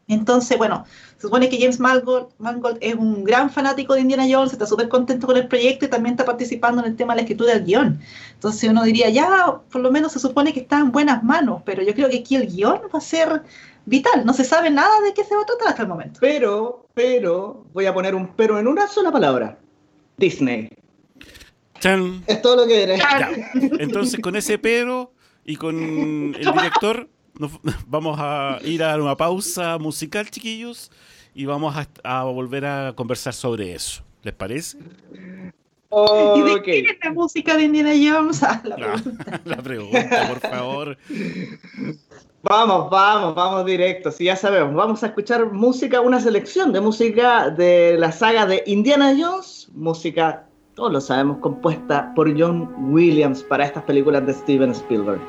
Entonces, 0.09 0.57
bueno, 0.57 0.85
se 1.17 1.23
supone 1.23 1.49
que 1.49 1.59
James 1.59 1.81
Mangold, 1.81 2.29
Mangold 2.39 2.79
es 2.81 2.95
un 2.95 3.25
gran 3.25 3.51
fanático 3.51 3.95
de 3.95 4.03
Indiana 4.03 4.27
Jones, 4.31 4.53
está 4.53 4.67
súper 4.67 4.89
contento 4.89 5.27
con 5.27 5.37
el 5.37 5.49
proyecto 5.49 5.87
y 5.87 5.89
también 5.89 6.15
está 6.15 6.25
participando 6.25 6.81
en 6.81 6.89
el 6.89 6.97
tema 6.97 7.13
de 7.13 7.17
la 7.17 7.23
escritura 7.23 7.55
del 7.55 7.65
guion. 7.65 8.01
Entonces 8.35 8.71
uno 8.71 8.85
diría, 8.85 9.11
ya, 9.11 9.61
por 9.71 9.81
lo 9.81 9.91
menos 9.91 10.13
se 10.13 10.21
supone 10.21 10.53
que 10.53 10.61
está 10.61 10.79
en 10.79 10.93
buenas 10.93 11.25
manos, 11.25 11.63
pero 11.65 11.83
yo 11.83 11.95
creo 11.95 12.09
que 12.09 12.19
aquí 12.19 12.37
el 12.37 12.47
guion 12.47 12.83
va 12.95 12.99
a 12.99 13.01
ser 13.01 13.43
vital. 13.85 14.25
No 14.25 14.33
se 14.33 14.45
sabe 14.45 14.71
nada 14.71 15.01
de 15.01 15.13
qué 15.13 15.25
se 15.25 15.35
va 15.35 15.43
a 15.43 15.47
tratar 15.47 15.69
hasta 15.69 15.83
el 15.83 15.89
momento. 15.89 16.21
Pero, 16.21 16.87
pero, 16.95 17.67
voy 17.73 17.87
a 17.87 17.95
poner 17.95 18.15
un 18.15 18.29
pero 18.37 18.59
en 18.59 18.69
una 18.69 18.87
sola 18.87 19.11
palabra. 19.11 19.59
Disney. 20.17 20.69
Chan. 21.81 22.23
Es 22.27 22.41
todo 22.43 22.57
lo 22.57 22.67
que 22.67 22.81
diré. 22.81 22.99
Ya. 22.99 23.31
Entonces, 23.79 24.21
con 24.21 24.37
ese 24.37 24.59
pero 24.59 25.13
y 25.45 25.57
con 25.57 25.77
el 26.39 26.53
director, 26.53 27.09
nos- 27.39 27.61
vamos 27.87 28.17
a 28.21 28.59
ir 28.65 28.83
a 28.83 28.97
una 28.97 29.17
pausa 29.17 29.79
musical, 29.79 30.31
chiquillos, 30.31 30.91
y 31.35 31.45
vamos 31.45 31.77
a, 31.77 31.87
a 32.03 32.25
volver 32.25 32.65
a 32.67 32.93
conversar 32.95 33.33
sobre 33.35 33.75
eso. 33.75 34.03
¿Les 34.23 34.35
parece? 34.35 34.79
¿Y 36.37 36.43
de 36.43 36.63
quién 36.63 36.87
es 36.87 36.97
la 37.03 37.13
música 37.13 37.57
de 37.57 37.63
Indiana 37.65 37.93
Jones? 37.93 38.43
Ah, 38.43 38.61
la 38.65 38.77
pregunta. 38.77 39.41
la 39.45 39.57
pregunta, 39.59 40.29
por 40.29 40.41
favor. 40.41 40.99
Vamos, 42.43 42.91
vamos, 42.91 43.35
vamos 43.35 43.65
directo. 43.67 44.11
Si 44.11 44.25
ya 44.25 44.37
sabemos, 44.37 44.75
vamos 44.75 45.03
a 45.03 45.07
escuchar 45.07 45.53
música, 45.53 46.01
una 46.01 46.21
selección 46.21 46.73
de 46.73 46.81
música 46.81 47.51
de 47.51 47.97
la 47.99 48.13
saga 48.13 48.47
de 48.47 48.63
Indiana 48.67 49.15
Jones. 49.19 49.69
Música, 49.75 50.47
todos 50.75 50.93
lo 50.93 51.01
sabemos, 51.01 51.39
compuesta 51.39 52.13
por 52.15 52.39
John 52.39 52.73
Williams 52.93 53.43
para 53.45 53.65
estas 53.65 53.85
películas 53.85 54.27
de 54.27 54.35
Steven 54.35 54.71
Spielberg. 54.73 55.21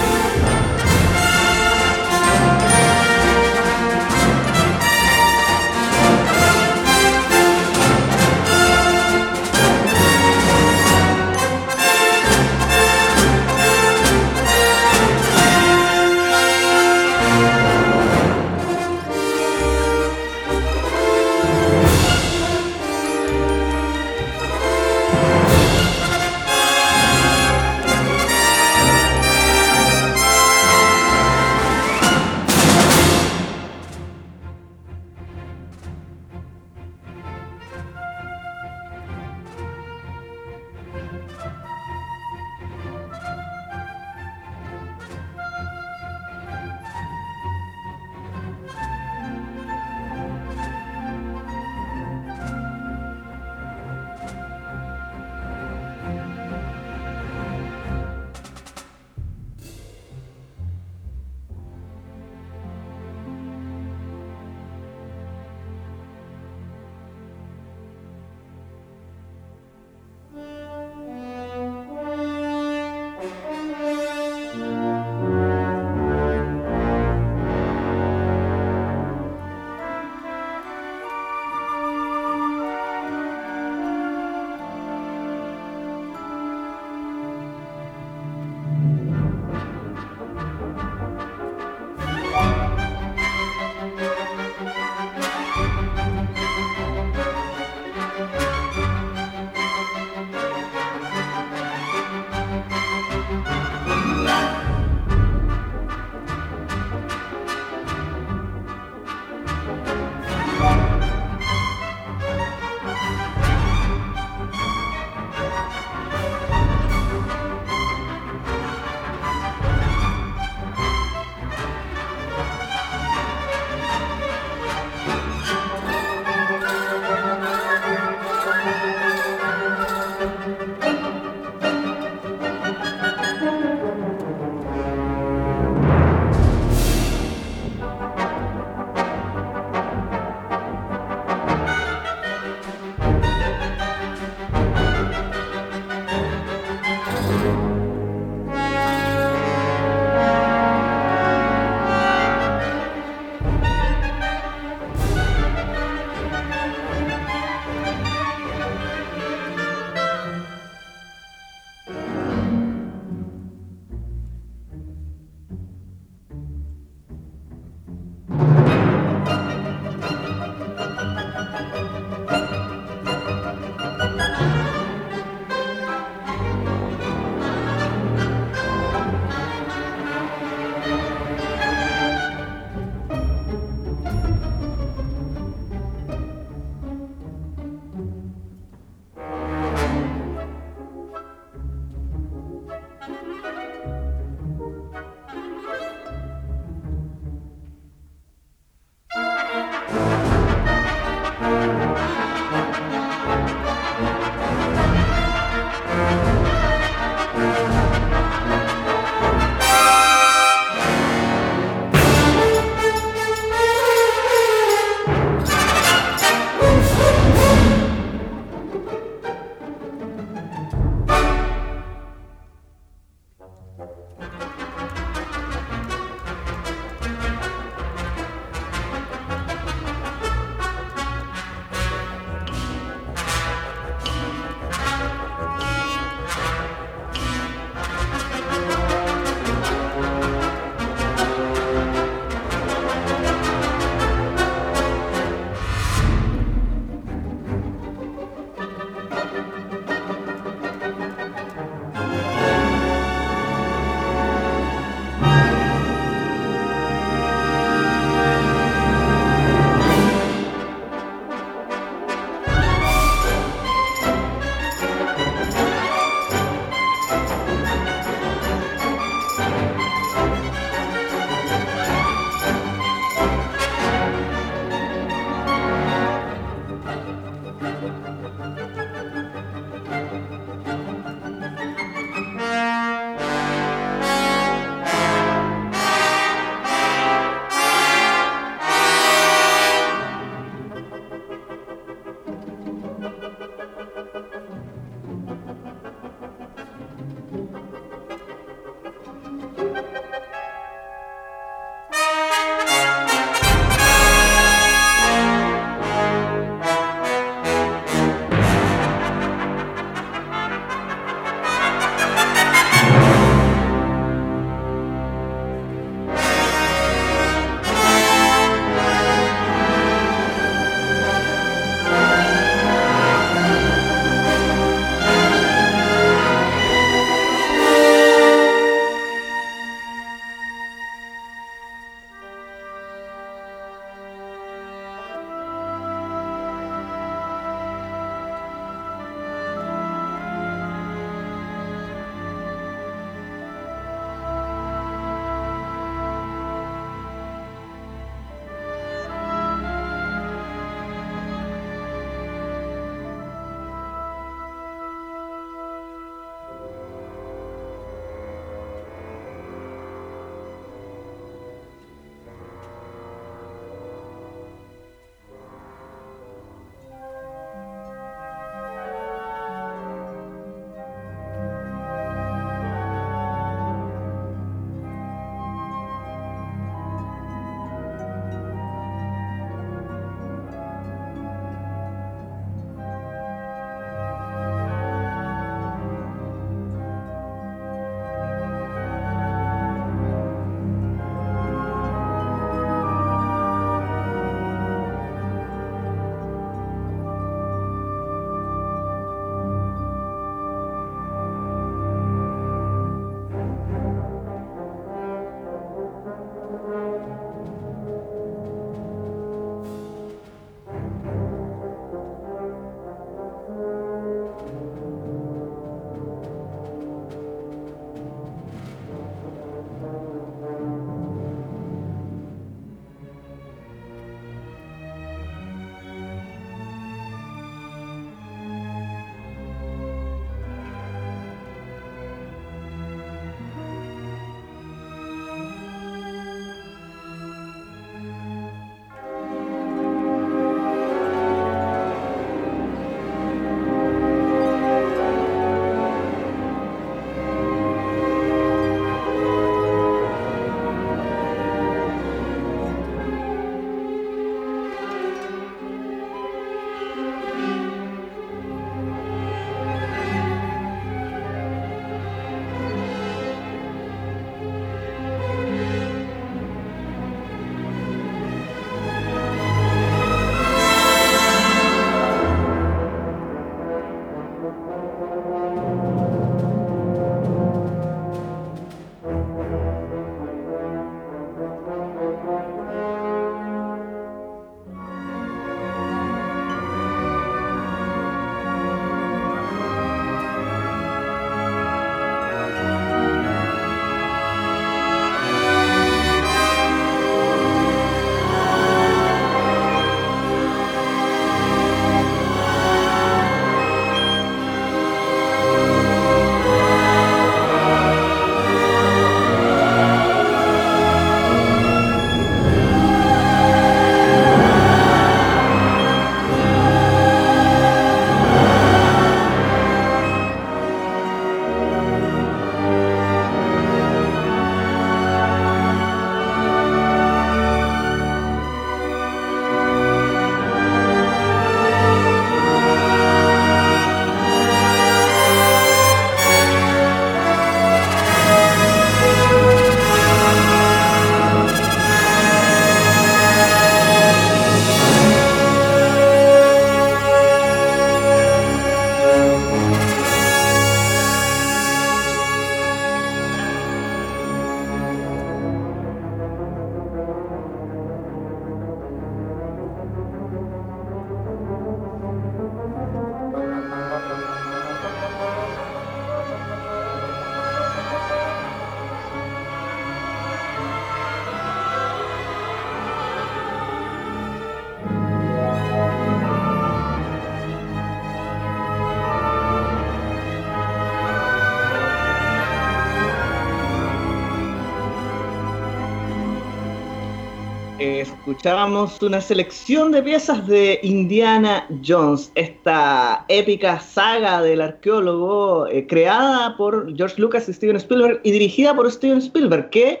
Escuchábamos 588.32 589.02
una 589.02 589.20
selección 589.20 589.92
de 589.92 590.02
piezas 590.02 590.46
de 590.46 590.80
Indiana 590.82 591.68
Jones, 591.86 592.32
esta 592.34 593.26
épica 593.28 593.78
saga 593.78 594.40
del 594.40 594.62
arqueólogo 594.62 595.66
eh, 595.66 595.86
creada 595.86 596.56
por 596.56 596.96
George 596.96 597.20
Lucas 597.20 597.46
y 597.50 597.52
Steven 597.52 597.76
Spielberg 597.76 598.20
y 598.24 598.30
dirigida 598.30 598.74
por 598.74 598.90
Steven 598.90 599.18
Spielberg, 599.18 599.68
que 599.68 600.00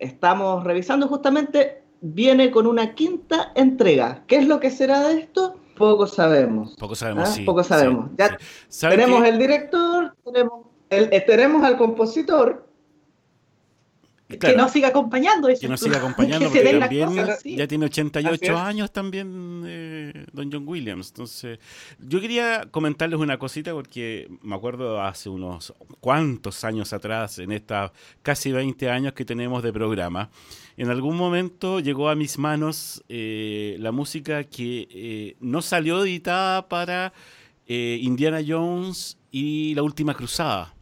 estamos 0.00 0.64
revisando 0.64 1.06
justamente, 1.06 1.82
viene 2.00 2.50
con 2.50 2.66
una 2.66 2.96
quinta 2.96 3.52
entrega. 3.54 4.24
¿Qué 4.26 4.38
es 4.38 4.48
lo 4.48 4.58
que 4.58 4.72
será 4.72 5.06
de 5.06 5.20
esto? 5.20 5.54
Poco 5.76 6.08
sabemos. 6.08 6.74
Poco 6.80 6.96
sabemos, 6.96 7.28
¿ah? 7.28 7.32
sí. 7.32 7.44
Poco 7.44 7.62
sabemos. 7.62 8.06
sí, 8.10 8.14
ya 8.18 8.28
sí. 8.30 8.34
¿Sabe 8.68 8.96
tenemos 8.96 9.22
qué? 9.22 9.28
el 9.28 9.38
director, 9.38 10.16
tenemos, 10.24 10.66
el- 10.90 11.12
eh, 11.12 11.20
tenemos 11.20 11.62
al 11.62 11.76
compositor, 11.78 12.67
Claro. 14.28 14.54
Que 14.54 14.56
nos 14.56 14.72
siga 14.72 14.88
acompañando. 14.88 15.48
dices 15.48 15.62
que 15.62 15.68
nos 15.68 15.80
siga 15.80 15.98
acompañando, 15.98 16.46
que 16.52 16.58
se 16.58 16.64
porque 16.64 16.78
también 16.80 17.08
cosas, 17.08 17.40
sí. 17.40 17.56
ya 17.56 17.66
tiene 17.66 17.86
Así 17.86 18.00
88 18.00 18.44
es. 18.44 18.50
años 18.50 18.92
también 18.92 19.62
eh, 19.66 20.26
Don 20.32 20.52
John 20.52 20.68
Williams. 20.68 21.08
Entonces, 21.08 21.58
yo 21.98 22.20
quería 22.20 22.68
comentarles 22.70 23.18
una 23.18 23.38
cosita 23.38 23.72
porque 23.72 24.28
me 24.42 24.54
acuerdo 24.54 25.00
hace 25.02 25.30
unos 25.30 25.72
cuantos 26.00 26.62
años 26.64 26.92
atrás, 26.92 27.38
en 27.38 27.52
estas 27.52 27.90
casi 28.22 28.52
20 28.52 28.90
años 28.90 29.14
que 29.14 29.24
tenemos 29.24 29.62
de 29.62 29.72
programa, 29.72 30.30
en 30.76 30.90
algún 30.90 31.16
momento 31.16 31.80
llegó 31.80 32.08
a 32.08 32.14
mis 32.14 32.38
manos 32.38 33.02
eh, 33.08 33.76
la 33.80 33.92
música 33.92 34.44
que 34.44 34.86
eh, 34.90 35.36
no 35.40 35.60
salió 35.60 36.04
editada 36.04 36.68
para 36.68 37.12
eh, 37.66 37.98
Indiana 38.00 38.40
Jones 38.46 39.18
y 39.30 39.74
La 39.74 39.82
Última 39.82 40.14
Cruzada. 40.14 40.74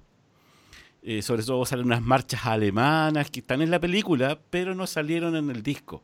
Eh, 1.09 1.23
sobre 1.23 1.45
todo 1.45 1.65
salen 1.65 1.87
unas 1.87 2.03
marchas 2.03 2.47
alemanas 2.47 3.31
que 3.31 3.39
están 3.39 3.63
en 3.63 3.71
la 3.71 3.79
película, 3.79 4.41
pero 4.51 4.75
no 4.75 4.89
salieron 4.89 5.37
en 5.37 5.51
el 5.51 5.63
disco. 5.63 6.03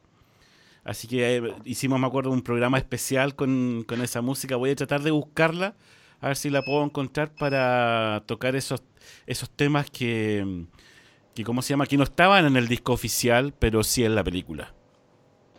Así 0.84 1.08
que 1.08 1.38
eh, 1.38 1.54
hicimos, 1.64 1.98
me 1.98 2.06
acuerdo, 2.06 2.30
un 2.30 2.42
programa 2.42 2.78
especial 2.78 3.34
con, 3.34 3.84
con 3.88 4.00
esa 4.00 4.22
música. 4.22 4.54
Voy 4.54 4.70
a 4.70 4.76
tratar 4.76 5.02
de 5.02 5.10
buscarla, 5.10 5.74
a 6.20 6.28
ver 6.28 6.36
si 6.36 6.50
la 6.50 6.62
puedo 6.62 6.84
encontrar 6.84 7.32
para 7.34 8.22
tocar 8.26 8.54
esos, 8.54 8.80
esos 9.26 9.50
temas 9.50 9.90
que, 9.90 10.66
que, 11.34 11.42
¿cómo 11.42 11.62
se 11.62 11.70
llama? 11.70 11.86
Que 11.86 11.96
no 11.96 12.04
estaban 12.04 12.46
en 12.46 12.56
el 12.56 12.68
disco 12.68 12.92
oficial, 12.92 13.52
pero 13.58 13.82
sí 13.82 14.04
en 14.04 14.14
la 14.14 14.22
película. 14.22 14.72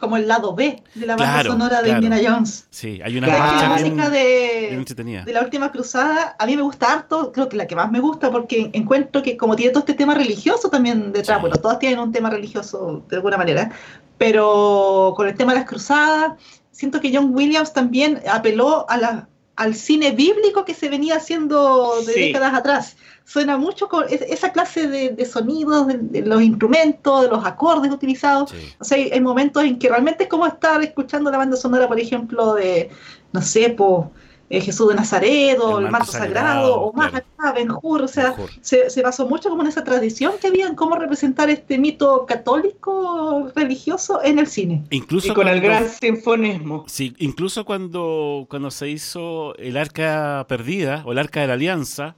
Como 0.03 0.17
el 0.17 0.27
lado 0.27 0.53
B 0.53 0.83
de 0.95 1.05
la 1.05 1.15
banda 1.15 1.33
Claro, 1.33 1.51
sonora 1.53 1.77
de 1.81 1.89
claro. 1.89 2.03
Indiana 2.03 2.29
Jones. 2.35 2.67
Sí, 2.69 2.99
hay 3.03 3.17
una 3.17 3.27
Claro. 3.27 3.73
Música 3.73 4.09
de, 4.09 4.83
de 5.25 5.33
la 5.33 5.41
última 5.41 5.71
cruzada, 5.71 6.35
a 6.37 6.45
mí 6.45 6.55
me 6.57 6.61
gusta 6.61 6.91
harto, 6.91 7.31
creo 7.31 7.47
que 7.47 7.55
la 7.55 7.65
que 7.67 7.75
más 7.75 7.89
me 7.89 7.99
gusta 8.01 8.29
porque 8.29 8.69
encuentro 8.73 9.23
que 9.23 9.37
como 9.37 9.55
tiene 9.55 9.71
todo 9.71 9.79
este 9.79 9.93
tema 9.93 10.13
religioso 10.13 10.69
también 10.69 11.13
detrás, 11.13 11.37
Sí. 11.37 11.41
bueno, 11.41 11.55
todas 11.55 11.79
tienen 11.79 11.99
un 11.99 12.11
tema 12.11 12.29
religioso 12.29 13.03
de 13.09 13.15
alguna 13.15 13.37
manera, 13.37 13.71
pero 14.17 15.13
con 15.15 15.27
el 15.27 15.35
tema 15.35 15.53
de 15.53 15.59
las 15.59 15.67
cruzadas, 15.69 16.33
siento 16.71 16.99
que 16.99 17.15
John 17.15 17.33
Williams 17.33 17.71
también 17.73 18.21
apeló 18.29 18.85
a 18.89 18.97
la, 18.97 19.27
al 19.55 19.75
cine 19.75 20.11
bíblico 20.11 20.65
que 20.65 20.73
se 20.73 20.89
venía 20.89 21.17
haciendo 21.17 22.01
de 22.05 22.13
Sí. 22.13 22.19
décadas 22.21 22.53
atrás. 22.55 22.97
Suena 23.25 23.55
mucho 23.57 23.87
con 23.87 24.05
es- 24.09 24.21
esa 24.23 24.51
clase 24.51 24.87
de, 24.87 25.09
de 25.09 25.25
sonidos, 25.25 25.87
de, 25.87 25.97
de 25.99 26.21
los 26.23 26.41
instrumentos, 26.41 27.21
de 27.21 27.27
los 27.29 27.45
acordes 27.45 27.91
utilizados. 27.91 28.49
Sí. 28.49 28.57
O 28.79 28.83
sea, 28.83 28.97
hay, 28.97 29.11
hay 29.11 29.21
momentos 29.21 29.63
en 29.63 29.77
que 29.79 29.89
realmente 29.89 30.23
es 30.23 30.29
como 30.29 30.45
estar 30.47 30.81
escuchando 30.83 31.29
la 31.31 31.37
banda 31.37 31.55
sonora, 31.55 31.87
por 31.87 31.99
ejemplo, 31.99 32.53
de, 32.55 32.89
no 33.31 33.41
sé, 33.41 33.69
po, 33.69 34.11
eh, 34.55 34.61
Jesús 34.61 34.89
de 34.89 34.95
Nazaret 34.95 35.57
o 35.59 35.79
El 35.79 35.85
el, 35.85 35.91
manto 35.91 36.11
sagrado, 36.11 36.31
sagrado, 36.31 36.81
o 36.81 36.93
más 36.93 37.09
claro. 37.09 37.25
acá, 37.37 37.51
Ben 37.53 37.69
Hur, 37.81 38.03
o 38.03 38.07
sea, 38.07 38.35
se, 38.61 38.89
se 38.89 39.01
basó 39.01 39.27
mucho 39.27 39.49
como 39.49 39.63
en 39.63 39.67
esa 39.69 39.83
tradición 39.83 40.33
que 40.39 40.47
había 40.47 40.67
en 40.67 40.75
cómo 40.75 40.95
representar 40.95 41.49
este 41.49 41.77
mito 41.79 42.25
católico 42.27 43.49
religioso 43.55 44.23
en 44.23 44.39
el 44.39 44.47
cine. 44.47 44.83
Incluso 44.91 45.31
y 45.31 45.33
con 45.33 45.47
el 45.47 45.59
gran 45.59 45.89
sinfonismo. 45.89 46.85
Sí, 46.87 47.13
incluso 47.17 47.65
cuando, 47.65 48.45
cuando 48.49 48.69
se 48.71 48.89
hizo 48.89 49.55
el 49.57 49.75
arca 49.77 50.45
perdida 50.47 51.01
o 51.05 51.11
el 51.13 51.17
arca 51.17 51.41
de 51.41 51.47
la 51.47 51.53
alianza, 51.53 52.15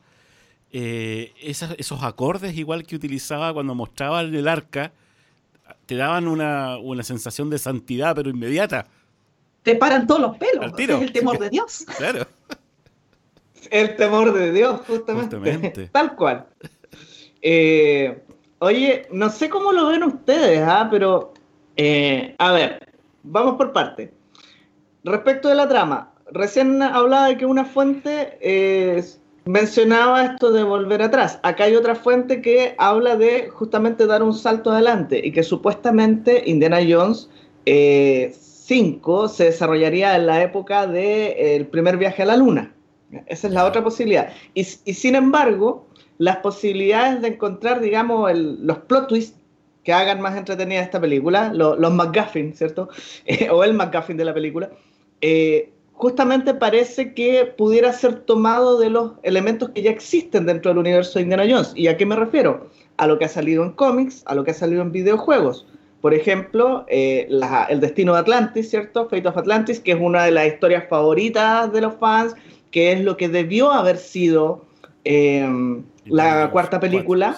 eh, 0.71 1.31
esas- 1.41 1.75
esos 1.77 2.03
acordes 2.03 2.57
igual 2.57 2.83
que 2.85 2.95
utilizaba 2.97 3.53
cuando 3.53 3.75
mostraba 3.75 4.21
el 4.21 4.47
arca, 4.47 4.91
te 5.85 5.95
daban 5.95 6.27
una, 6.27 6.77
una 6.77 7.03
sensación 7.03 7.49
de 7.49 7.59
santidad, 7.59 8.13
pero 8.15 8.29
inmediata. 8.29 8.87
Te 9.65 9.75
paran 9.75 10.05
todos 10.05 10.21
los 10.21 10.37
pelos, 10.37 10.63
Al 10.63 10.67
ese 10.69 10.77
tiro. 10.77 10.95
es 10.97 11.01
el 11.01 11.11
temor 11.11 11.39
de 11.39 11.49
Dios. 11.55 11.85
Claro. 11.97 12.27
El 13.71 13.95
temor 13.95 14.31
de 14.31 14.51
Dios, 14.51 14.81
justamente. 14.87 15.35
Justamente. 15.37 15.87
Tal 15.91 16.15
cual. 16.15 16.45
Eh, 17.41 18.23
oye, 18.59 19.07
no 19.11 19.29
sé 19.31 19.49
cómo 19.49 19.71
lo 19.71 19.87
ven 19.87 20.03
ustedes, 20.03 20.61
¿ah? 20.61 20.87
pero 20.91 21.33
eh, 21.75 22.35
a 22.37 22.51
ver, 22.51 22.93
vamos 23.23 23.55
por 23.55 23.73
parte. 23.73 24.13
Respecto 25.03 25.49
de 25.49 25.55
la 25.55 25.67
trama, 25.67 26.13
recién 26.31 26.79
hablaba 26.83 27.27
de 27.27 27.37
que 27.37 27.47
una 27.47 27.65
fuente 27.65 28.37
eh, 28.41 29.03
mencionaba 29.45 30.25
esto 30.25 30.51
de 30.51 30.61
volver 30.63 31.01
atrás. 31.01 31.39
Acá 31.41 31.63
hay 31.63 31.75
otra 31.75 31.95
fuente 31.95 32.39
que 32.43 32.75
habla 32.77 33.15
de 33.15 33.49
justamente 33.49 34.05
dar 34.05 34.21
un 34.21 34.35
salto 34.35 34.71
adelante 34.71 35.19
y 35.23 35.31
que 35.31 35.41
supuestamente 35.41 36.43
Indiana 36.45 36.79
Jones 36.87 37.29
5 38.65 39.27
se 39.27 39.45
desarrollaría 39.45 40.15
en 40.15 40.25
la 40.25 40.41
época 40.41 40.87
del 40.87 41.67
primer 41.67 41.97
viaje 41.97 42.23
a 42.23 42.25
la 42.25 42.37
Luna. 42.37 42.73
Esa 43.27 43.47
es 43.47 43.53
la 43.53 43.65
otra 43.65 43.83
posibilidad. 43.83 44.33
Y, 44.55 44.61
y 44.61 44.93
sin 44.95 45.13
embargo, 45.15 45.85
las 46.17 46.37
posibilidades 46.37 47.21
de 47.21 47.27
encontrar, 47.29 47.79
digamos, 47.79 48.31
el- 48.31 48.65
los 48.65 48.79
plot 48.79 49.07
twists 49.07 49.37
que 49.83 49.93
hagan 49.93 50.19
más 50.19 50.35
entretenida 50.35 50.81
esta 50.81 50.99
película, 50.99 51.53
lo- 51.53 51.75
los 51.75 51.93
McGuffin, 51.93 52.53
¿cierto? 52.55 52.89
Eh, 53.27 53.49
o 53.51 53.63
el 53.63 53.73
McGuffin 53.75 54.17
de 54.17 54.25
la 54.25 54.33
película, 54.33 54.71
eh, 55.21 55.71
justamente 55.93 56.55
parece 56.55 57.13
que 57.13 57.45
pudiera 57.45 57.93
ser 57.93 58.21
tomado 58.21 58.79
de 58.79 58.89
los 58.89 59.11
elementos 59.21 59.69
que 59.69 59.83
ya 59.83 59.91
existen 59.91 60.47
dentro 60.47 60.71
del 60.71 60.79
universo 60.79 61.19
de 61.19 61.23
Indiana 61.23 61.45
Jones. 61.47 61.71
¿Y 61.75 61.87
a 61.87 61.97
qué 61.97 62.05
me 62.07 62.15
refiero? 62.15 62.67
A 62.97 63.05
lo 63.05 63.19
que 63.19 63.25
ha 63.25 63.29
salido 63.29 63.63
en 63.63 63.73
cómics, 63.73 64.23
a 64.25 64.33
lo 64.33 64.43
que 64.43 64.51
ha 64.51 64.55
salido 64.55 64.81
en 64.81 64.91
videojuegos. 64.91 65.67
Por 66.05 66.13
ejemplo, 66.13 66.85
eh, 66.87 67.27
El 67.67 67.79
Destino 67.79 68.13
de 68.13 68.19
Atlantis, 68.19 68.69
¿cierto? 68.69 69.09
Fate 69.09 69.27
of 69.27 69.37
Atlantis, 69.37 69.79
que 69.79 69.93
es 69.93 69.97
una 69.99 70.23
de 70.25 70.29
las 70.29 70.45
historias 70.45 70.87
favoritas 70.87 71.73
de 71.73 71.81
los 71.81 71.95
fans, 71.95 72.35
que 72.69 72.91
es 72.91 73.01
lo 73.01 73.17
que 73.17 73.27
debió 73.27 73.71
haber 73.71 73.97
sido 73.97 74.67
eh, 75.03 75.43
la 76.05 76.51
cuarta 76.51 76.79
película. 76.79 77.35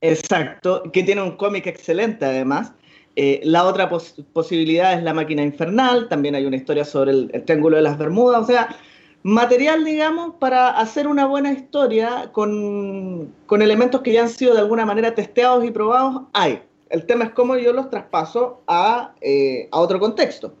Exacto, 0.00 0.84
que 0.90 1.02
tiene 1.02 1.20
un 1.20 1.36
cómic 1.36 1.66
excelente 1.66 2.24
además. 2.24 2.72
Eh, 3.14 3.42
la 3.44 3.64
otra 3.64 3.90
posibilidad 3.90 4.94
es 4.94 5.02
la 5.02 5.12
máquina 5.12 5.42
infernal, 5.42 6.08
también 6.08 6.34
hay 6.34 6.46
una 6.46 6.56
historia 6.56 6.86
sobre 6.86 7.10
el, 7.10 7.44
Triángulo 7.44 7.76
de 7.76 7.82
las 7.82 7.98
Bermudas, 7.98 8.44
o 8.44 8.46
sea, 8.46 8.74
material, 9.22 9.84
digamos, 9.84 10.36
para 10.40 10.70
hacer 10.70 11.06
una 11.06 11.26
buena 11.26 11.52
historia 11.52 12.30
con, 12.32 13.34
elementos 13.50 14.00
que 14.00 14.14
ya 14.14 14.22
han 14.22 14.30
sido 14.30 14.54
de 14.54 14.60
alguna 14.60 14.86
manera 14.86 15.14
testeados 15.14 15.62
y 15.62 15.70
probados, 15.70 16.22
hay. 16.32 16.62
El 16.90 17.06
tema 17.06 17.24
es 17.24 17.30
cómo 17.30 17.56
yo 17.56 17.72
los 17.72 17.90
traspaso 17.90 18.62
a, 18.66 19.14
eh, 19.20 19.68
otro 19.72 19.98
contexto. 19.98 20.54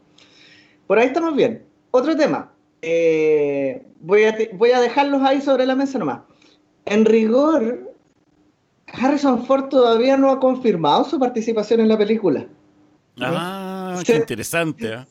Por 0.86 0.98
ahí 0.98 1.06
estamos 1.06 1.34
bien. 1.36 1.64
Otro 1.90 2.16
tema. 2.16 2.52
Eh, 2.82 3.84
voy, 4.00 4.24
a, 4.24 4.36
voy 4.54 4.70
a 4.70 4.80
dejarlos 4.80 5.22
ahí 5.22 5.40
sobre 5.40 5.66
la 5.66 5.74
mesa 5.74 5.98
nomás. 5.98 6.20
En 6.84 7.04
rigor, 7.04 7.92
Harrison 8.86 9.44
Ford 9.44 9.68
todavía 9.68 10.16
no 10.16 10.30
ha 10.30 10.40
confirmado 10.40 11.04
su 11.04 11.18
participación 11.18 11.80
en 11.80 11.88
la 11.88 11.98
película. 11.98 12.46
Ah, 13.20 14.00
qué 14.04 14.16
interesante. 14.16 14.92
¿eh? 14.92 15.06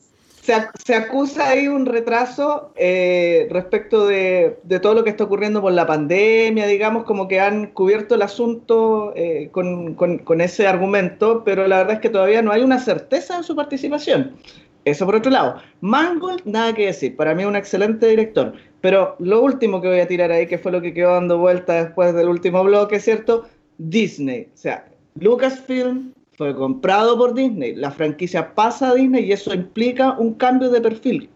Se, 0.45 0.93
acusa 0.93 1.49
ahí 1.49 1.67
un 1.67 1.87
retraso 1.87 2.71
eh, 2.75 3.47
respecto 3.49 4.05
de, 4.05 4.59
todo 4.79 4.93
lo 4.93 5.03
que 5.03 5.09
está 5.09 5.23
ocurriendo 5.23 5.59
por 5.59 5.71
la 5.71 5.87
pandemia, 5.87 6.67
digamos, 6.67 7.03
como 7.05 7.27
que 7.27 7.39
han 7.39 7.71
cubierto 7.71 8.13
el 8.13 8.21
asunto 8.21 9.11
eh, 9.15 9.49
con, 9.51 10.41
ese 10.41 10.67
argumento, 10.67 11.43
pero 11.43 11.67
la 11.67 11.77
verdad 11.77 11.95
es 11.95 11.99
que 11.99 12.11
todavía 12.11 12.43
no 12.43 12.51
hay 12.51 12.61
una 12.61 12.77
certeza 12.77 13.37
en 13.37 13.43
su 13.43 13.55
participación. 13.55 14.35
Eso 14.83 15.07
por 15.07 15.15
otro 15.15 15.31
lado. 15.31 15.59
Mangold, 15.81 16.43
nada 16.45 16.75
que 16.75 16.85
decir, 16.85 17.15
para 17.15 17.33
mí 17.33 17.41
es 17.41 17.47
un 17.47 17.55
excelente 17.55 18.05
director. 18.05 18.53
Pero 18.81 19.15
lo 19.17 19.41
último 19.41 19.81
que 19.81 19.87
voy 19.87 19.99
a 19.99 20.07
tirar 20.07 20.31
ahí, 20.31 20.45
que 20.45 20.59
fue 20.59 20.71
lo 20.71 20.79
que 20.79 20.93
quedó 20.93 21.13
dando 21.13 21.39
vuelta 21.39 21.85
después 21.85 22.13
del 22.13 22.27
último 22.27 22.63
bloque, 22.63 22.99
¿cierto? 22.99 23.45
Disney. 23.79 24.47
O 24.53 24.57
sea, 24.57 24.85
Lucasfilm 25.15 26.13
fue 26.37 26.55
comprado 26.55 27.17
por 27.17 27.33
Disney, 27.33 27.75
la 27.75 27.91
franquicia 27.91 28.53
pasa 28.53 28.89
a 28.89 28.95
Disney 28.95 29.25
y 29.25 29.31
eso 29.31 29.53
implica 29.53 30.15
un 30.17 30.33
cambio 30.33 30.69
de 30.69 30.81
perfil. 30.81 31.29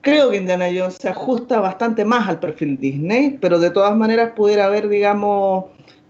Creo 0.00 0.30
que 0.30 0.36
Indiana 0.36 0.66
Jones 0.66 0.96
se 1.00 1.08
ajusta 1.08 1.60
bastante 1.60 2.04
más 2.04 2.28
al 2.28 2.40
perfil 2.40 2.76
Disney, 2.76 3.38
pero 3.40 3.60
de 3.60 3.70
todas 3.70 3.96
maneras 3.96 4.32
pudiera 4.34 4.64
haber, 4.64 4.88
digamos, 4.88 5.66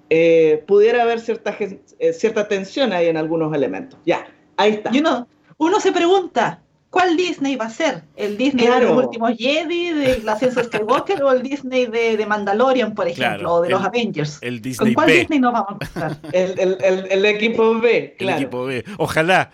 eh, 0.09 0.65
pudiera 0.67 1.03
haber 1.03 1.21
cierta, 1.21 1.55
eh, 1.59 2.13
cierta 2.15 2.49
tensión 2.49 2.93
ahí 2.93 3.09
en 3.09 3.19
algunos 3.19 3.55
elementos. 3.55 3.99
Ya, 4.07 4.27
ahí 4.57 4.73
está. 4.73 4.91
Y 4.95 5.01
uno, 5.01 5.29
uno 5.59 5.79
se 5.79 5.93
pregunta, 5.93 6.63
¿Cuál 6.93 7.17
Disney 7.17 7.57
va 7.57 7.65
a 7.65 7.71
ser? 7.71 8.03
¿El 8.17 8.37
Disney 8.37 8.67
de 8.67 8.81
los 8.81 9.05
últimos 9.05 9.33
Jedi, 9.39 9.93
de 9.93 10.19
la 10.25 10.37
ciencia 10.37 10.63
Skywalker, 10.63 11.23
o 11.23 11.33
el 11.33 11.43
Disney 11.43 11.87
de, 11.87 12.23
Mandalorian, 12.27 12.95
por 12.95 13.09
ejemplo, 13.09 13.51
o 13.51 13.63
de 13.63 13.71
los 13.71 13.83
Avengers? 13.83 14.37
El 14.43 14.61
Disney 14.61 14.93
¿Con 14.93 15.03
cuál 15.03 15.09
Disney 15.09 15.39
nos 15.39 15.55
vamos 15.55 15.71
a 15.71 15.73
encontrar? 15.73 16.19
el, 16.35 17.25
equipo 17.25 17.81
B, 17.81 18.15
claro. 18.19 18.37
El 18.37 18.43
equipo 18.43 18.65
B, 18.67 18.85
ojalá. 18.99 19.53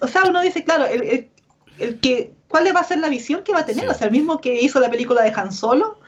O 0.00 0.06
sea, 0.06 0.24
uno 0.28 0.42
dice, 0.42 0.62
claro, 0.62 0.84
el, 0.84 1.30
que, 2.00 2.32
¿cuál 2.48 2.66
va 2.76 2.80
a 2.80 2.84
ser 2.84 2.98
la 2.98 3.08
visión 3.08 3.42
que 3.42 3.54
va 3.54 3.60
a 3.60 3.64
tener? 3.64 3.88
O 3.88 3.94
sea, 3.94 4.08
el 4.08 4.12
mismo 4.12 4.38
que 4.38 4.60
hizo 4.60 4.78
la 4.78 4.90
película 4.90 5.22
de 5.22 5.32
Han 5.34 5.52
Solo, 5.52 5.98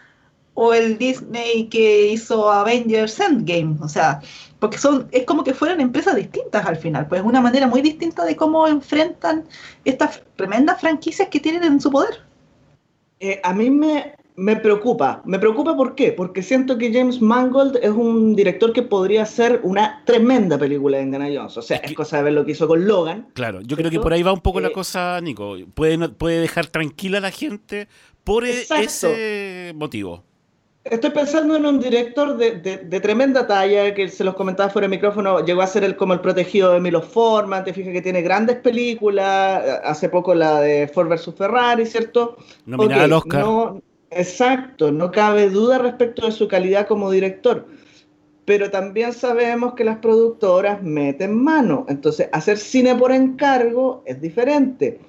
o 0.52 0.74
el 0.74 0.98
Disney 0.98 1.68
que 1.68 2.08
hizo 2.08 2.52
Avengers 2.52 3.18
Endgame, 3.18 3.78
o 3.80 3.88
sea, 3.88 4.20
porque 4.58 4.78
son, 4.78 5.08
es 5.12 5.24
como 5.24 5.44
que 5.44 5.54
fueran 5.54 5.80
empresas 5.80 6.16
distintas 6.16 6.66
al 6.66 6.76
final, 6.76 7.06
pues 7.06 7.20
es 7.20 7.26
una 7.26 7.40
manera 7.40 7.66
muy 7.66 7.80
distinta 7.80 8.24
de 8.24 8.36
cómo 8.36 8.66
enfrentan 8.66 9.44
estas 9.84 10.22
tremendas 10.36 10.80
franquicias 10.80 11.28
que 11.28 11.40
tienen 11.40 11.64
en 11.64 11.80
su 11.80 11.90
poder. 11.90 12.22
Eh, 13.20 13.40
a 13.42 13.52
mí 13.52 13.70
me, 13.70 14.14
me 14.36 14.56
preocupa, 14.56 15.22
me 15.24 15.38
preocupa 15.38 15.76
¿por 15.76 15.94
qué? 15.94 16.12
Porque 16.12 16.42
siento 16.42 16.78
que 16.78 16.92
James 16.92 17.20
Mangold 17.20 17.76
es 17.82 17.90
un 17.90 18.36
director 18.36 18.72
que 18.72 18.82
podría 18.82 19.22
hacer 19.22 19.60
una 19.64 20.02
tremenda 20.04 20.58
película 20.58 20.98
de 20.98 21.04
Indiana 21.04 21.28
Jones, 21.32 21.56
o 21.56 21.62
sea, 21.62 21.78
es, 21.78 21.92
cosa 21.94 22.18
de 22.18 22.22
ver 22.24 22.32
lo 22.32 22.44
que 22.44 22.52
hizo 22.52 22.68
con 22.68 22.86
Logan. 22.86 23.28
Claro, 23.34 23.60
yo 23.60 23.76
creo 23.76 23.90
que 23.90 24.00
por 24.00 24.12
ahí 24.12 24.22
va 24.22 24.32
un 24.32 24.40
poco 24.40 24.60
la 24.60 24.68
eh, 24.68 24.72
cosa, 24.72 25.20
Nico, 25.20 25.56
puede, 25.74 26.08
puede 26.10 26.40
dejar 26.40 26.66
tranquila 26.66 27.18
a 27.18 27.20
la 27.20 27.30
gente 27.30 27.88
por 28.22 28.44
e-, 28.44 28.66
ese 28.80 29.72
motivo. 29.74 30.24
Estoy 30.90 31.10
pensando 31.10 31.56
en 31.56 31.66
un 31.66 31.80
director 31.80 32.36
de, 32.36 33.00
tremenda 33.00 33.46
talla, 33.46 33.94
que 33.94 34.08
se 34.08 34.24
los 34.24 34.34
comentaba 34.34 34.70
fuera 34.70 34.86
de 34.86 34.96
micrófono, 34.96 35.44
llegó 35.44 35.62
a 35.62 35.66
ser 35.66 35.84
el, 35.84 35.96
como 35.96 36.14
el 36.14 36.20
protegido 36.20 36.72
de 36.72 36.80
Milo 36.80 37.02
Forman, 37.02 37.64
te 37.64 37.72
fijas 37.72 37.92
que 37.92 38.02
tiene 38.02 38.22
grandes 38.22 38.56
películas, 38.56 39.80
hace 39.84 40.08
poco 40.08 40.34
la 40.34 40.60
de 40.60 40.88
Ford 40.88 41.08
vs. 41.08 41.34
Ferrari, 41.36 41.84
¿cierto? 41.84 42.36
Nominada 42.66 43.04
al 43.04 43.12
Oscar. 43.12 43.44
exacto, 44.10 44.90
no 44.90 45.10
cabe 45.10 45.50
duda 45.50 45.78
respecto 45.78 46.26
de 46.26 46.32
su 46.32 46.48
calidad 46.48 46.86
como 46.86 47.10
director, 47.10 47.66
pero 48.44 48.70
también 48.70 49.12
sabemos 49.12 49.74
que 49.74 49.84
las 49.84 49.98
productoras 49.98 50.82
meten 50.82 51.36
mano, 51.42 51.84
entonces 51.88 52.28
hacer 52.32 52.56
cine 52.56 52.94
por 52.94 53.12
encargo 53.12 54.02
es 54.06 54.20
diferente. 54.20 55.00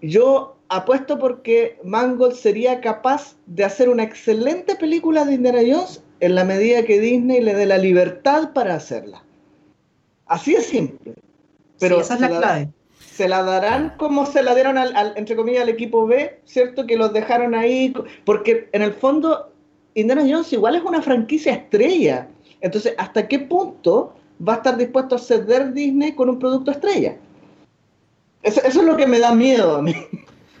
Yo 0.00 0.57
apuesto 0.68 1.18
porque 1.18 1.78
Mangold 1.84 2.34
sería 2.34 2.80
capaz 2.80 3.36
de 3.46 3.64
hacer 3.64 3.88
una 3.88 4.02
excelente 4.02 4.74
película 4.76 5.24
de 5.24 5.34
Indiana 5.34 5.60
Jones 5.60 6.02
en 6.20 6.34
la 6.34 6.44
medida 6.44 6.84
que 6.84 7.00
Disney 7.00 7.40
le 7.40 7.54
dé 7.54 7.66
la 7.66 7.78
libertad 7.78 8.52
para 8.52 8.74
hacerla. 8.74 9.22
Así 10.26 10.54
es 10.54 10.66
simple. 10.66 11.14
Pero 11.78 12.00
esa 12.00 12.14
es 12.14 12.20
la, 12.20 12.28
clave. 12.28 12.68
Se 12.98 13.28
la 13.28 13.42
darán 13.42 13.94
como 13.96 14.26
se 14.26 14.42
la 14.42 14.54
dieron 14.54 14.76
al, 14.78 15.14
entre 15.16 15.36
comillas, 15.36 15.62
al 15.62 15.68
equipo 15.68 16.06
B, 16.06 16.40
¿cierto? 16.44 16.86
Que 16.86 16.96
los 16.96 17.12
dejaron 17.12 17.54
ahí, 17.54 17.94
porque 18.24 18.68
en 18.72 18.82
el 18.82 18.92
fondo 18.92 19.52
Indiana 19.94 20.22
Jones 20.28 20.52
igual 20.52 20.76
es 20.76 20.82
una 20.82 21.00
franquicia 21.00 21.52
estrella. 21.52 22.28
Entonces, 22.60 22.94
¿hasta 22.98 23.26
qué 23.26 23.38
punto 23.38 24.14
va 24.46 24.54
a 24.54 24.56
estar 24.56 24.76
dispuesto 24.76 25.14
a 25.14 25.18
ceder 25.18 25.72
Disney 25.72 26.12
con 26.12 26.28
un 26.28 26.38
producto 26.38 26.72
estrella? 26.72 27.16
Eso, 28.42 28.60
eso 28.62 28.80
es 28.80 28.86
lo 28.86 28.96
que 28.96 29.06
me 29.06 29.18
da 29.18 29.34
miedo 29.34 29.76
a 29.76 29.82
mí. 29.82 29.94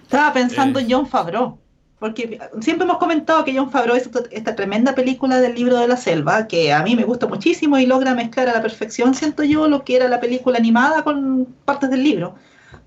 Estaba 0.08 0.32
pensando 0.32 0.78
en 0.80 0.90
John 0.90 1.06
Favreau, 1.06 1.58
porque 1.98 2.40
siempre 2.62 2.86
hemos 2.86 2.96
comentado 2.96 3.44
que 3.44 3.54
John 3.54 3.70
Favreau 3.70 3.94
hizo 3.94 4.10
esta 4.30 4.56
tremenda 4.56 4.94
película 4.94 5.38
del 5.38 5.54
libro 5.54 5.76
de 5.76 5.86
la 5.86 5.98
selva, 5.98 6.48
que 6.48 6.72
a 6.72 6.82
mí 6.82 6.96
me 6.96 7.04
gusta 7.04 7.26
muchísimo 7.26 7.76
y 7.76 7.84
logra 7.84 8.14
mezclar 8.14 8.48
a 8.48 8.54
la 8.54 8.62
perfección, 8.62 9.14
siento 9.14 9.44
yo, 9.44 9.68
lo 9.68 9.84
que 9.84 9.96
era 9.96 10.08
la 10.08 10.18
película 10.18 10.56
animada 10.56 11.04
con 11.04 11.46
partes 11.66 11.90
del 11.90 12.04
libro. 12.04 12.36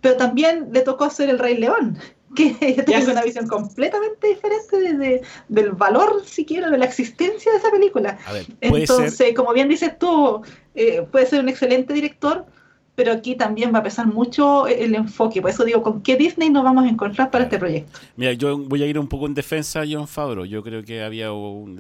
Pero 0.02 0.18
también 0.18 0.70
le 0.72 0.82
tocó 0.82 1.04
hacer 1.04 1.30
El 1.30 1.38
Rey 1.38 1.60
León, 1.60 2.00
que 2.36 2.56
tiene 2.88 3.12
una 3.12 3.22
visión 3.22 3.48
completamente 3.48 4.26
diferente 4.26 4.98
de, 4.98 5.22
del 5.48 5.74
valor 5.74 6.24
siquiera 6.26 6.72
de 6.72 6.80
la 6.80 6.86
existencia 6.86 7.52
de 7.52 7.60
esa 7.60 7.70
película. 7.70 8.18
Entonces, 8.62 9.36
como 9.36 9.54
bien 9.54 9.70
dices 9.70 9.96
tú, 10.00 10.42
eh, 10.74 11.06
puede 11.12 11.28
ser 11.28 11.42
un 11.42 11.50
excelente 11.50 11.94
director, 11.94 12.48
pero 12.96 13.14
aquí 13.14 13.36
también 13.36 13.74
va 13.74 13.80
a 13.80 13.84
pesar 13.84 14.06
mucho 14.08 14.68
el 14.68 14.96
enfoque. 14.96 15.42
Por 15.42 15.50
eso 15.50 15.64
digo, 15.64 15.82
¿con 15.82 16.02
qué 16.02 16.18
Disney 16.18 16.50
nos 16.50 16.64
vamos 16.64 16.86
a 16.86 16.90
encontrar 16.90 17.32
para 17.32 17.46
este 17.46 17.58
proyecto? 17.58 18.00
Mira, 18.18 18.34
yo 18.34 18.58
voy 18.58 18.84
a 18.84 18.86
ir 18.86 19.00
un 19.00 19.08
poco 19.08 19.28
en 19.28 19.34
defensa 19.34 19.82
de 19.82 19.96
John 19.96 20.08
Favreau. 20.08 20.46
Yo 20.46 20.62
creo 20.62 20.84
que 20.84 21.02
había 21.02 21.30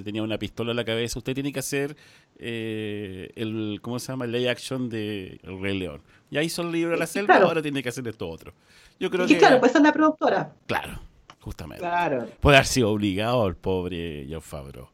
tenía 0.04 0.24
una 0.24 0.38
pistola 0.38 0.72
en 0.72 0.78
la 0.78 0.86
cabeza. 0.86 1.20
Usted 1.20 1.34
tiene 1.34 1.52
que 1.52 1.60
hacer 1.60 1.96
eh, 2.38 3.32
el, 3.36 3.80
¿cómo 3.82 4.00
se 4.00 4.12
llama? 4.12 4.26
El 4.26 4.32
lay 4.32 4.48
action 4.48 4.90
de 4.90 5.40
El 5.44 5.62
Rey 5.62 5.78
León. 5.78 6.02
Ya 6.30 6.42
hizo 6.42 6.62
el 6.62 6.72
libro 6.72 6.94
de 6.94 6.98
la 6.98 7.08
selva, 7.08 7.36
ahora 7.38 7.62
tiene 7.62 7.84
que 7.84 7.90
hacer 7.90 8.08
esto 8.08 8.30
otro. 8.30 8.54
Yo 9.00 9.12
creo 9.12 9.26
y 9.26 9.30
que, 9.30 9.38
claro, 9.38 9.60
pues 9.60 9.76
es 9.76 9.82
la 9.82 9.92
productora. 9.92 10.54
Claro, 10.66 11.00
justamente. 11.42 11.82
Claro. 11.82 12.28
Puede 12.40 12.58
haber 12.58 12.68
sido 12.68 12.90
obligado 12.90 13.46
el 13.48 13.56
pobre 13.56 14.28
John 14.30 14.42
Favreau. 14.42 14.88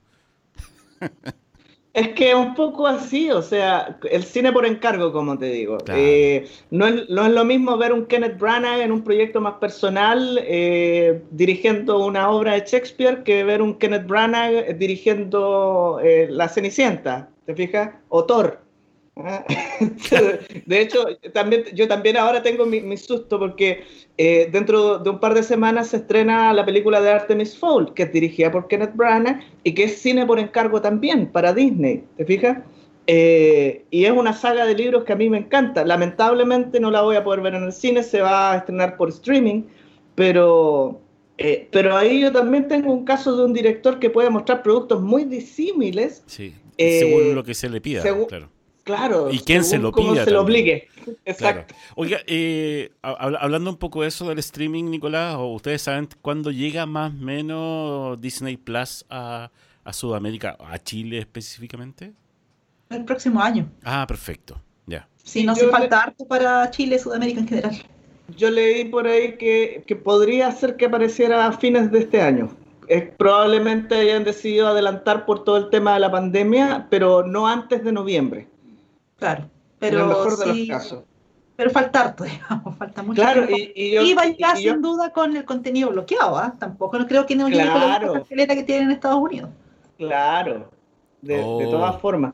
Es 1.97 2.09
que 2.09 2.35
un 2.35 2.53
poco 2.53 2.85
así, 2.85 3.31
o 3.31 3.41
sea, 3.41 3.97
el 4.11 4.23
cine 4.23 4.53
por 4.53 4.67
encargo, 4.67 5.11
como 5.11 5.35
te 5.35 5.47
digo. 5.47 5.79
Eh, 5.87 6.47
no, 6.69 6.85
es, 6.85 7.09
lo 7.09 7.43
mismo 7.43 7.75
ver 7.75 7.91
un 7.91 8.05
Kenneth 8.05 8.37
Branagh 8.37 8.81
en 8.81 8.91
un 8.91 9.03
proyecto 9.03 9.41
más 9.41 9.55
personal 9.55 10.39
eh, 10.43 11.23
dirigiendo 11.31 12.05
una 12.05 12.29
obra 12.29 12.53
de 12.53 12.59
Shakespeare 12.67 13.23
que 13.23 13.43
ver 13.43 13.63
un 13.63 13.73
Kenneth 13.79 14.05
Branagh 14.05 14.77
dirigiendo 14.77 15.99
eh, 16.03 16.27
La 16.29 16.47
Cenicienta, 16.47 17.29
¿te 17.47 17.55
fijas? 17.55 17.89
O 18.09 18.25
Thor. 18.25 18.66
de 20.65 20.81
hecho, 20.81 21.05
también, 21.33 21.63
yo 21.73 21.87
también 21.87 22.17
ahora 22.17 22.41
tengo 22.43 22.65
mi, 22.65 22.97
susto 22.97 23.39
porque 23.39 23.83
eh, 24.17 24.49
dentro 24.51 24.99
de 24.99 25.09
un 25.09 25.19
par 25.19 25.33
de 25.33 25.43
semanas 25.43 25.89
se 25.89 25.97
estrena 25.97 26.53
la 26.53 26.65
película 26.65 27.01
de 27.01 27.09
Artemis 27.09 27.57
Fowl, 27.57 27.93
que 27.93 28.03
es 28.03 28.11
dirigida 28.11 28.51
por 28.51 28.67
Kenneth 28.67 28.95
Branagh 28.95 29.41
y 29.63 29.73
que 29.73 29.85
es 29.85 29.97
cine 29.97 30.25
por 30.25 30.39
encargo 30.39 30.81
también 30.81 31.27
para 31.27 31.53
Disney, 31.53 32.03
¿te 32.17 32.25
fijas? 32.25 32.59
Eh, 33.07 33.85
y 33.89 34.05
es 34.05 34.11
una 34.11 34.33
saga 34.33 34.65
de 34.65 34.75
libros 34.75 35.05
que 35.05 35.13
a 35.13 35.15
mí 35.15 35.29
me 35.29 35.37
encanta. 35.37 35.85
Lamentablemente 35.85 36.79
no 36.79 36.91
la 36.91 37.01
voy 37.01 37.15
a 37.15 37.23
poder 37.23 37.41
ver 37.41 37.55
en 37.55 37.63
el 37.63 37.71
cine, 37.71 38.03
se 38.03 38.21
va 38.21 38.51
a 38.51 38.57
estrenar 38.57 38.97
por 38.97 39.09
streaming, 39.09 39.63
pero 40.15 41.01
Eh, 41.39 41.67
pero 41.71 41.95
ahí 41.95 42.21
yo 42.21 42.31
también 42.31 42.67
tengo 42.67 42.91
un 42.91 43.05
caso 43.05 43.37
de 43.37 43.45
un 43.45 43.53
director 43.53 43.99
que 43.99 44.09
puede 44.09 44.29
mostrar 44.29 44.63
productos 44.63 45.01
muy 45.01 45.23
disímiles. 45.23 46.23
Sí, 46.25 46.53
Eh, 46.79 46.99
según 46.99 47.35
lo 47.35 47.43
que 47.43 47.53
se 47.53 47.69
le 47.69 47.79
pida, 47.79 48.01
claro. 48.01 48.49
Claro. 48.87 49.29
Y 49.29 49.39
quién 49.39 49.65
se 49.65 49.77
lo 49.77 49.91
cómo 49.91 50.13
pida 50.13 50.23
se 50.23 50.31
lo 50.31 50.41
obligue. 50.41 50.87
Claro. 51.03 51.17
Exacto. 51.25 51.75
Oiga, 51.95 52.19
eh, 52.25 52.89
hab- 53.03 53.37
hablando 53.39 53.69
un 53.69 53.75
poco 53.75 54.01
de 54.01 54.07
eso 54.07 54.27
del 54.29 54.39
streaming, 54.39 54.85
Nicolás, 54.85 55.35
¿o 55.35 55.47
¿ustedes 55.53 55.81
saben 55.81 56.07
cuándo 56.21 56.51
llega 56.51 56.85
más 56.85 57.11
o 57.11 57.17
menos 57.17 58.21
Disney 58.21 58.55
Plus 58.55 59.05
a, 59.09 59.51
a 59.83 59.93
Sudamérica, 59.93 60.55
a 60.59 60.79
Chile 60.79 61.17
específicamente? 61.19 62.13
El 62.89 63.03
próximo 63.03 63.41
año. 63.41 63.69
Ah, 63.83 64.05
perfecto, 64.07 64.61
ya. 64.85 65.07
Sí, 65.21 65.43
no 65.43 65.47
yo 65.47 65.57
hace 65.57 65.65
le- 65.65 65.71
falta 65.71 66.03
harto 66.03 66.25
para 66.25 66.71
Chile, 66.71 66.97
Sudamérica 66.97 67.41
en 67.41 67.47
general. 67.49 67.75
Yo 68.37 68.49
leí 68.49 68.85
por 68.85 69.05
ahí 69.07 69.37
que, 69.37 69.83
que 69.85 69.95
podría 69.97 70.49
ser 70.53 70.77
que 70.77 70.85
apareciera 70.85 71.45
a 71.45 71.51
fines 71.51 71.91
de 71.91 71.99
este 71.99 72.21
año. 72.21 72.55
Eh, 72.89 73.01
probablemente 73.17 73.95
hayan 73.95 74.23
decidido 74.23 74.69
adelantar 74.69 75.25
por 75.25 75.43
todo 75.43 75.57
el 75.57 75.69
tema 75.69 75.93
de 75.95 75.99
la 75.99 76.09
pandemia, 76.11 76.87
pero 76.89 77.25
no 77.27 77.45
antes 77.47 77.83
de 77.83 77.91
noviembre. 77.91 78.47
Claro. 79.17 79.43
en 79.43 79.49
Pero 79.79 80.01
el 80.01 80.07
mejor 80.07 80.37
de 80.37 80.53
sí, 80.53 80.65
los 80.67 80.77
casos. 80.77 81.03
pero 81.55 81.69
falta 81.71 82.01
harto, 82.01 82.23
digamos, 82.25 82.75
falta 82.77 83.03
mucho 83.03 83.21
Claro, 83.21 83.47
tiempo. 83.47 83.71
y, 83.75 83.83
y 83.83 83.91
yo, 83.91 84.01
Y 84.03 84.15
ya 84.37 84.57
y 84.57 84.63
yo- 84.63 84.73
sin 84.73 84.81
duda 84.81 85.11
con 85.11 85.35
el 85.35 85.43
contenido 85.45 85.89
bloqueado, 85.89 86.37
¿ah? 86.37 86.53
Tampoco 86.59 86.97
no 86.99 87.07
creo 87.07 87.25
que 87.25 87.35
no 87.35 87.47
llegue 87.49 87.69
con 87.69 87.81
la 87.81 87.99
cartelera 87.99 88.55
que 88.55 88.63
tienen 88.63 88.85
en 88.85 88.91
Estados 88.91 89.19
Unidos. 89.19 89.49
claro, 89.97 90.69
de, 91.21 91.35
de 91.37 91.43
Oh. 91.43 91.59
todas 91.69 91.99
formas. 91.99 92.33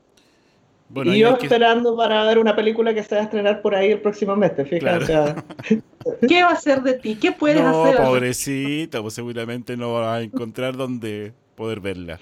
Bueno, 0.90 1.14
y 1.16 1.20
yo 1.20 1.38
que- 1.40 1.46
esperando 1.48 1.96
para 1.98 2.24
ver 2.26 2.38
una 2.38 2.56
película 2.56 2.94
que 2.94 3.02
se 3.02 3.16
va 3.16 3.22
a 3.22 3.24
estrenar 3.24 3.62
por 3.64 3.74
ahí 3.74 3.92
el 3.92 4.02
próximo 4.02 4.36
mes, 4.36 4.56
¿te 4.56 4.64
fijas? 4.66 4.82
Claro. 4.82 5.04
O 5.04 5.06
sea, 5.08 5.44
¿Qué 6.28 6.44
va 6.44 6.50
a 6.50 6.54
hacer 6.54 6.84
de 6.84 6.94
ti? 6.94 7.16
¿Qué 7.16 7.32
puedes 7.32 7.62
no, 7.64 7.84
hacer? 7.86 7.98
pobrecita, 7.98 9.02
pues 9.02 9.14
seguramente 9.16 9.76
no 9.78 9.94
va 9.94 10.16
a 10.16 10.22
encontrar 10.22 10.76
dónde 10.78 11.34
poder 11.56 11.80
verla. 11.80 12.20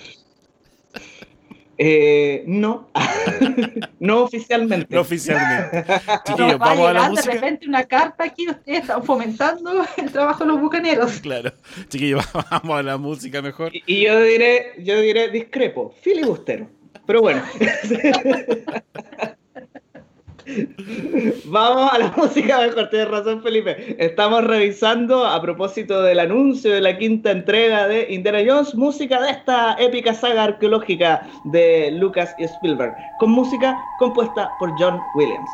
Eh, 1.84 2.44
no, 2.46 2.92
no 4.00 4.24
oficialmente. 4.26 4.94
No 4.94 5.02
oficialmente. 5.02 5.84
Chiquillos, 6.26 6.62
va 6.62 6.70
a 6.70 6.76
vamos 6.76 6.90
a 6.90 6.94
la 6.94 7.00
llegar 7.00 7.16
de 7.16 7.24
música. 7.24 7.34
repente 7.34 7.68
una 7.68 7.86
carta 7.86 8.24
aquí, 8.24 8.48
ustedes 8.48 8.82
están 8.82 9.04
fomentando 9.04 9.84
el 9.98 10.12
trabajo 10.12 10.44
de 10.44 10.52
los 10.52 10.62
bucaneros. 10.62 11.20
Claro. 11.22 11.52
Chiquillos, 11.90 12.24
vamos 12.52 12.78
a 12.78 12.84
la 12.84 12.98
música 12.98 13.42
mejor. 13.42 13.76
Y, 13.76 13.84
y 13.88 14.04
yo 14.04 14.22
diré, 14.22 14.74
yo 14.84 15.02
diré 15.02 15.30
discrepo, 15.30 15.96
filibustero. 16.02 16.70
Pero 17.08 17.22
bueno. 17.22 17.42
Vamos 21.46 21.94
a 21.94 22.00
la 22.00 22.14
música 22.16 22.60
mejor, 22.60 22.90
tienes 22.90 23.10
razón 23.10 23.42
Felipe. 23.42 23.96
Estamos 24.00 24.44
revisando 24.44 25.26
a 25.26 25.42
propósito 25.42 26.02
del 26.02 26.20
anuncio 26.20 26.74
de 26.74 26.82
la 26.82 26.98
quinta 26.98 27.32
entrega 27.32 27.88
de 27.88 28.08
Indiana 28.10 28.40
Jones, 28.46 28.76
música 28.76 29.22
de 29.22 29.32
esta 29.32 29.76
épica 29.80 30.14
saga 30.14 30.46
arqueológica 30.46 31.28
de 31.46 31.92
Lucas 31.92 32.34
y 32.38 32.44
Spielberg, 32.46 32.96
con 33.20 33.32
música 33.32 33.78
compuesta 34.00 34.50
por 34.60 34.72
John 34.80 35.00
Williams. 35.16 35.50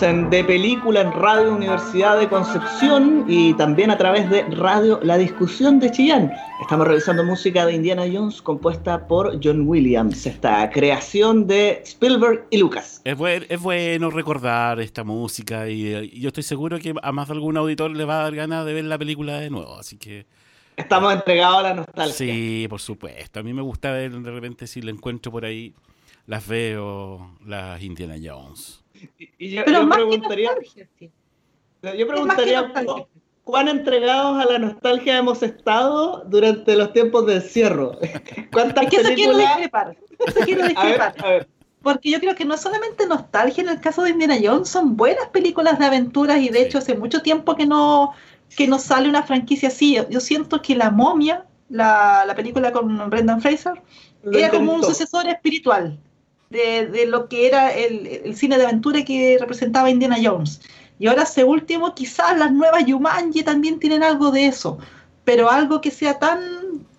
De 0.00 0.44
Película 0.44 1.00
en 1.00 1.10
Radio 1.10 1.54
Universidad 1.54 2.18
de 2.18 2.28
Concepción 2.28 3.24
y 3.26 3.54
también 3.54 3.90
a 3.90 3.96
través 3.96 4.28
de 4.28 4.42
Radio 4.42 5.00
La 5.02 5.16
Discusión 5.16 5.80
de 5.80 5.90
Chillán. 5.90 6.30
Estamos 6.60 6.86
revisando 6.86 7.24
música 7.24 7.64
de 7.64 7.72
Indiana 7.72 8.02
Jones 8.12 8.42
compuesta 8.42 9.08
por 9.08 9.40
John 9.42 9.66
Williams, 9.66 10.26
esta 10.26 10.68
creación 10.68 11.46
de 11.46 11.80
Spielberg 11.82 12.46
y 12.50 12.58
Lucas. 12.58 13.00
Es, 13.04 13.16
es 13.48 13.58
bueno 13.62 14.10
recordar 14.10 14.80
esta 14.80 15.02
música 15.02 15.66
y, 15.70 16.10
yo 16.20 16.28
estoy 16.28 16.42
seguro 16.42 16.78
que 16.78 16.92
a 17.02 17.12
más 17.12 17.28
de 17.28 17.34
algún 17.34 17.56
auditor 17.56 17.90
le 17.90 18.04
va 18.04 18.20
a 18.20 18.24
dar 18.24 18.34
ganas 18.34 18.66
de 18.66 18.74
ver 18.74 18.84
la 18.84 18.98
película 18.98 19.40
de 19.40 19.48
nuevo, 19.48 19.78
así 19.78 19.96
que... 19.96 20.26
Estamos 20.76 21.10
entregados 21.14 21.60
a 21.60 21.62
la 21.62 21.74
nostalgia. 21.74 22.14
Sí, 22.14 22.66
por 22.68 22.80
supuesto. 22.80 23.40
A 23.40 23.42
mí 23.42 23.54
me 23.54 23.62
gusta 23.62 23.92
ver 23.92 24.12
de 24.12 24.30
repente 24.30 24.66
si 24.66 24.82
la 24.82 24.90
encuentro 24.90 25.32
por 25.32 25.46
ahí, 25.46 25.72
las 26.26 26.46
veo, 26.46 27.30
las 27.46 27.82
Indiana 27.82 28.16
Jones. 28.22 28.82
Y, 29.38 29.50
yo, 29.50 29.64
preguntaría, 29.64 30.50
yo 31.96 32.06
preguntaría 32.06 32.72
cuán 33.44 33.68
entregados 33.68 34.44
a 34.44 34.52
la 34.52 34.58
nostalgia 34.58 35.18
hemos 35.18 35.42
estado 35.42 36.24
durante 36.26 36.76
los 36.76 36.92
tiempos 36.92 37.26
del 37.26 37.42
cierro. 37.42 37.98
¿Cuántas 38.52 38.84
es 38.84 38.90
que 38.90 38.96
eso 38.96 39.14
quiero 39.14 39.36
discrepar. 39.36 39.96
Eso 40.26 40.40
quiero 40.44 40.62
discrepar. 40.68 41.46
Porque 41.80 42.10
yo 42.10 42.18
creo 42.18 42.34
que 42.34 42.44
no 42.44 42.54
es 42.54 42.60
solamente 42.60 43.06
nostalgia 43.06 43.62
en 43.62 43.68
el 43.68 43.80
caso 43.80 44.02
de 44.02 44.10
Indiana 44.10 44.36
Jones, 44.42 44.68
son 44.68 44.96
buenas 44.96 45.28
películas 45.28 45.78
de 45.78 45.84
aventuras 45.84 46.40
y 46.40 46.48
de 46.48 46.62
hecho 46.62 46.78
hace 46.78 46.96
mucho 46.96 47.22
tiempo 47.22 47.54
que 47.54 47.66
no, 47.66 48.12
que 48.56 48.66
no 48.66 48.80
sale 48.80 49.08
una 49.08 49.22
franquicia 49.22 49.68
así. 49.68 49.96
Yo 50.10 50.18
siento 50.18 50.60
que 50.60 50.74
La 50.74 50.90
Momia, 50.90 51.46
la, 51.68 52.24
la 52.26 52.34
película 52.34 52.72
con 52.72 53.08
Brendan 53.10 53.40
Fraser, 53.40 53.80
era 54.32 54.50
como 54.50 54.72
un 54.72 54.82
sucesor 54.82 55.28
espiritual 55.28 56.00
de, 56.50 57.06
lo 57.06 57.28
que 57.28 57.46
era 57.46 57.72
el, 57.72 58.34
cine 58.36 58.58
de 58.58 58.64
aventura 58.64 59.04
que 59.04 59.36
representaba 59.40 59.90
Indiana 59.90 60.16
Jones. 60.22 60.60
Y 60.98 61.08
ahora 61.08 61.24
ese 61.24 61.44
último, 61.44 61.94
quizás 61.94 62.38
las 62.38 62.52
nuevas 62.52 62.86
Yumanji 62.86 63.42
también 63.42 63.78
tienen 63.78 64.02
algo 64.02 64.30
de 64.30 64.46
eso, 64.46 64.78
pero 65.24 65.50
algo 65.50 65.80
que 65.80 65.90
sea 65.90 66.18
tan, 66.18 66.40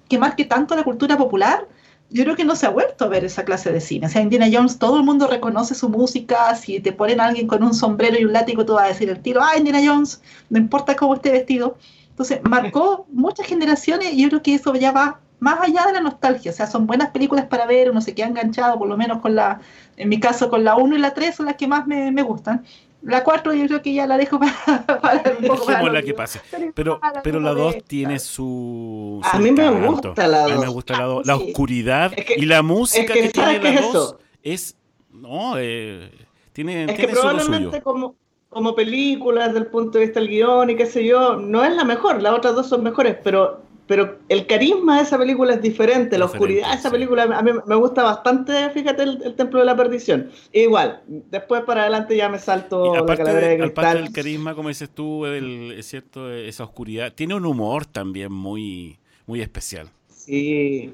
que 0.08 0.20
marque 0.20 0.46
tanto 0.46 0.76
la 0.76 0.84
cultura 0.84 1.18
popular, 1.18 1.68
yo 2.10 2.24
creo 2.24 2.36
que 2.36 2.46
no 2.46 2.56
se 2.56 2.66
ha 2.66 2.70
vuelto 2.70 3.06
a 3.06 3.08
ver 3.10 3.26
esa 3.26 3.44
clase 3.44 3.72
de 3.72 3.82
cine. 3.82 4.08
O 4.08 4.10
sea, 4.10 4.22
Indiana 4.22 4.48
Jones, 4.52 4.80
todo 4.80 4.98
el 4.98 5.04
mundo 5.04 5.28
reconoce 5.28 5.76
su 5.76 5.90
música, 5.90 6.56
si 6.56 6.80
te 6.80 6.94
ponen 6.94 7.20
a 7.20 7.26
alguien 7.26 7.48
con 7.48 7.64
un 7.64 7.74
sombrero 7.74 8.18
y 8.18 8.26
un 8.26 8.34
látigo, 8.34 8.66
tú 8.66 8.74
vas 8.74 8.86
a 8.86 8.88
decir 8.90 9.10
el 9.10 9.22
tiro, 9.22 9.42
ah, 9.44 9.58
Indiana 9.58 9.82
Jones, 9.84 10.22
no 10.50 10.58
importa 10.58 10.96
cómo 10.96 11.16
esté 11.16 11.32
vestido. 11.32 11.78
Entonces, 12.10 12.40
marcó 12.44 13.06
muchas 13.12 13.46
generaciones 13.46 14.14
y 14.14 14.22
yo 14.24 14.30
creo 14.30 14.42
que 14.42 14.56
eso 14.56 14.74
ya 14.76 14.92
va 14.92 15.20
más 15.40 15.60
allá 15.62 15.86
de 15.86 15.94
la 15.94 16.02
nostalgia, 16.02 16.52
o 16.52 16.54
sea, 16.54 16.68
son 16.68 16.88
buenas 16.88 17.12
películas 17.12 17.46
para 17.46 17.66
ver, 17.66 17.92
uno 17.92 18.02
se 18.02 18.16
queda 18.16 18.28
enganchado, 18.28 18.78
por 18.80 18.88
lo 18.88 18.98
menos 18.98 19.20
con 19.22 19.36
la, 19.36 19.62
en 19.96 20.10
mi 20.10 20.20
caso 20.20 20.50
con 20.50 20.64
la 20.64 20.76
1 20.76 20.96
y 20.96 21.00
la 21.00 21.14
3 21.14 21.36
son 21.36 21.46
las 21.46 21.56
que 21.56 21.68
más 21.68 21.86
me, 21.86 22.22
gustan. 22.24 22.66
La 23.04 23.24
4 23.24 23.54
yo 23.54 23.68
creo 23.68 23.82
que 23.82 23.94
ya 23.94 24.08
la 24.08 24.18
dejo 24.18 24.40
para, 24.66 24.86
para 25.00 25.38
un 25.40 25.46
poco 25.46 25.66
más. 25.72 25.84
la 25.92 26.02
que 26.02 26.14
pase. 26.14 26.42
Pero, 26.74 27.00
pero 27.24 27.40
la 27.40 27.52
2 27.52 27.84
tiene 27.86 28.18
su, 28.18 29.22
A 29.24 29.38
mí 29.38 29.52
me 29.52 29.70
gusta 29.88 30.28
la 30.28 30.44
2. 30.44 30.52
A 30.52 30.56
mí 30.56 30.62
me 30.62 30.68
gusta 30.68 30.98
la 30.98 31.06
2. 31.06 31.28
La 31.28 31.36
oscuridad 31.36 32.12
y 32.36 32.46
la 32.46 32.64
música 32.64 33.14
que, 33.14 33.30
tiene 33.30 33.60
la 33.60 33.82
2 33.82 34.16
es, 34.42 34.76
no, 35.12 35.54
eh, 35.58 36.12
tiene, 36.54 36.86
es 36.86 36.94
que 36.96 37.08
probablemente 37.08 37.82
como 37.82 38.16
como 38.50 38.74
película 38.74 39.48
desde 39.48 39.60
el 39.60 39.68
punto 39.68 39.98
de 39.98 40.06
vista 40.06 40.20
del 40.20 40.30
guion 40.30 40.70
y 40.70 40.76
qué 40.76 40.86
sé 40.86 41.06
yo, 41.06 41.36
no 41.36 41.64
es 41.64 41.76
la 41.76 41.84
mejor, 41.84 42.22
las 42.22 42.34
otras 42.34 42.56
dos 42.56 42.68
son 42.68 42.82
mejores, 42.82 43.18
pero 43.24 43.62
pero 43.88 44.20
el 44.30 44.46
carisma 44.46 44.98
de 44.98 45.04
esa 45.04 45.18
película 45.18 45.54
es 45.54 45.62
diferente, 45.62 46.18
la 46.18 46.26
oscuridad 46.26 46.72
de 46.72 46.76
esa 46.76 46.92
película 46.92 47.24
a 47.24 47.42
mí 47.42 47.52
me 47.66 47.76
gusta 47.76 48.04
bastante, 48.04 48.70
fíjate, 48.70 49.04
el, 49.04 49.36
Templo 49.36 49.60
de 49.60 49.66
la 49.66 49.76
Perdición. 49.76 50.30
igual, 50.52 51.02
después 51.08 51.64
para 51.64 51.82
adelante 51.82 52.16
ya 52.16 52.30
me 52.30 52.40
salto 52.40 52.94
la 52.94 53.16
calavera 53.16 53.48
de 53.48 53.58
cristal. 53.58 53.86
Aparte 53.86 54.04
del 54.04 54.12
carisma, 54.12 54.56
como 54.56 54.70
dices 54.70 54.90
tú, 54.90 55.26
es 55.26 55.86
cierto, 55.86 56.32
esa 56.32 56.66
oscuridad, 56.66 57.14
tiene 57.14 57.36
un 57.36 57.46
humor 57.46 57.86
también 57.86 58.32
muy, 58.32 59.00
muy 59.26 59.42
especial. 59.42 59.90
Sí, 60.10 60.94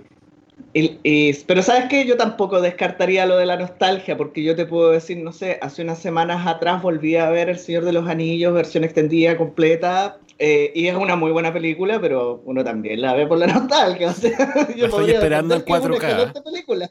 pero 1.48 1.62
sabes 1.62 1.86
que 1.86 2.06
yo 2.06 2.18
tampoco 2.18 2.62
descartaría 2.62 3.26
lo 3.26 3.38
de 3.38 3.46
la 3.46 3.58
nostalgia, 3.58 4.18
porque 4.18 4.44
yo 4.44 4.56
te 4.56 4.66
puedo 4.66 4.92
decir, 4.92 5.18
no 5.18 5.32
sé, 5.32 5.60
hace 5.62 5.82
unas 5.84 6.00
semanas 6.00 6.48
atrás 6.48 6.82
volví 6.82 7.16
a 7.16 7.30
ver 7.30 7.50
El 7.50 7.60
Señor 7.60 7.86
de 7.86 7.94
los 7.94 8.08
Anillos, 8.08 8.54
versión 8.54 8.84
extendida, 8.84 9.38
completa, 9.38 10.18
eh, 10.46 10.74
y 10.76 10.88
es 10.88 10.96
una 10.98 11.16
muy 11.16 11.32
buena 11.32 11.54
película, 11.54 12.02
pero 12.02 12.42
uno 12.44 12.66
también 12.66 13.00
la 13.00 13.14
ve 13.14 13.26
por 13.26 13.38
la 13.38 13.48
nostalgia. 13.54 14.10
O 14.10 14.14
sea, 14.14 14.68
yo 14.76 14.88
estoy 14.88 15.12
esperando 15.12 15.56
en 15.56 15.64
4K. 15.64 16.44
Película. 16.44 16.90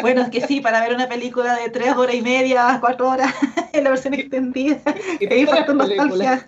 Bueno, 0.00 0.22
es 0.22 0.30
que 0.30 0.40
sí, 0.42 0.60
para 0.60 0.80
ver 0.80 0.94
una 0.94 1.08
película 1.08 1.56
de 1.56 1.68
tres 1.68 1.96
horas 1.96 2.14
y 2.14 2.22
media, 2.22 2.78
cuatro 2.80 3.10
horas, 3.10 3.34
en 3.72 3.82
la 3.82 3.90
versión 3.90 4.14
extendida, 4.14 4.80
y 5.20 5.26
ahí 5.26 5.44
falta 5.46 5.74
nostalgia. 5.74 6.46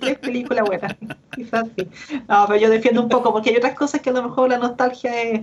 Tres 0.00 0.18
películas 0.20 0.64
buenas, 0.64 0.96
quizás 1.34 1.66
sí. 1.76 1.86
No, 2.26 2.46
pero 2.46 2.58
yo 2.58 2.70
defiendo 2.70 3.02
un 3.02 3.10
poco, 3.10 3.30
porque 3.34 3.50
hay 3.50 3.56
otras 3.56 3.74
cosas 3.74 4.00
que 4.00 4.08
a 4.08 4.14
lo 4.14 4.22
mejor 4.22 4.48
la 4.48 4.56
nostalgia 4.56 5.20
es, 5.20 5.42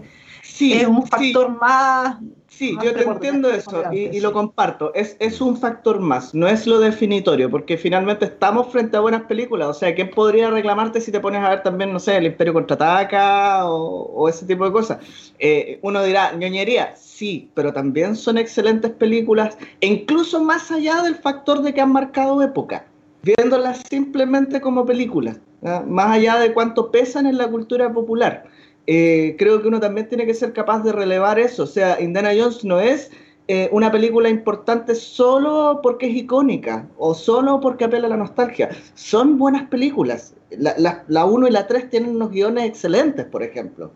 es 0.59 0.87
un 0.87 1.05
factor 1.05 1.55
más 1.61 2.17
Sí, 2.49 2.77
yo 2.83 2.93
te 2.93 3.03
entiendo 3.03 3.49
eso 3.49 3.83
y, 3.91 4.19
lo 4.19 4.31
comparto. 4.31 4.93
Es, 4.93 5.17
es 5.19 5.41
un 5.41 5.57
factor 5.57 5.99
más, 5.99 6.33
no 6.33 6.47
es 6.47 6.65
lo 6.65 6.79
definitorio, 6.79 7.51
porque 7.51 7.77
finalmente 7.77 8.25
estamos 8.25 8.71
frente 8.71 8.97
a 8.97 9.01
buenas 9.01 9.23
películas. 9.23 9.67
O 9.67 9.73
sea, 9.73 9.93
¿quién 9.93 10.09
podría 10.09 10.49
reclamarte 10.49 11.01
si 11.01 11.11
te 11.11 11.19
pones 11.19 11.43
a 11.43 11.49
ver 11.49 11.63
también, 11.63 11.91
no 11.91 11.99
sé, 11.99 12.17
El 12.17 12.25
Imperio 12.25 12.53
contraataca 12.53 13.69
o, 13.69 14.11
o 14.13 14.29
ese 14.29 14.45
tipo 14.45 14.65
de 14.65 14.71
cosas? 14.71 14.99
Eh, 15.39 15.79
uno 15.81 16.03
dirá, 16.03 16.33
ñoñería, 16.33 16.95
sí, 16.95 17.49
pero 17.53 17.73
también 17.73 18.15
son 18.15 18.37
excelentes 18.37 18.91
películas, 18.91 19.57
e 19.81 19.87
incluso 19.87 20.43
más 20.43 20.71
allá 20.71 21.01
del 21.03 21.15
factor 21.15 21.61
de 21.61 21.73
que 21.73 21.81
han 21.81 21.91
marcado 21.91 22.41
época, 22.41 22.85
viéndolas 23.23 23.83
simplemente 23.89 24.61
como 24.61 24.85
películas, 24.85 25.39
más 25.87 26.11
allá 26.11 26.37
de 26.37 26.53
cuánto 26.53 26.91
pesan 26.91 27.25
en 27.25 27.37
la 27.37 27.47
cultura 27.47 27.91
popular. 27.91 28.45
Eh, 28.87 29.35
creo 29.37 29.61
que 29.61 29.67
uno 29.67 29.81
también 29.81 30.07
tiene 30.07 30.25
que 30.25 30.33
ser 30.33 30.53
capaz 30.53 30.81
de 30.81 30.93
relevar 30.93 31.39
eso. 31.39 31.63
O 31.63 31.67
sea, 31.67 32.01
Indiana 32.01 32.31
Jones 32.37 32.63
no 32.63 32.79
es 32.79 33.11
eh, 33.49 33.69
una 33.71 33.91
película 33.91 34.29
importante 34.29 34.95
solo 34.95 35.81
porque 35.83 36.07
es 36.07 36.15
icónica 36.15 36.87
o 36.97 37.13
solo 37.13 37.59
porque 37.59 37.83
apela 37.83 38.07
a 38.07 38.09
la 38.09 38.17
nostalgia. 38.17 38.69
Son 38.95 39.37
buenas 39.37 39.67
películas. 39.69 40.33
La 40.49 41.25
1 41.25 41.47
y 41.47 41.51
la 41.51 41.67
3 41.67 41.89
tienen 41.89 42.15
unos 42.15 42.31
guiones 42.31 42.65
excelentes, 42.65 43.25
por 43.25 43.43
ejemplo. 43.43 43.91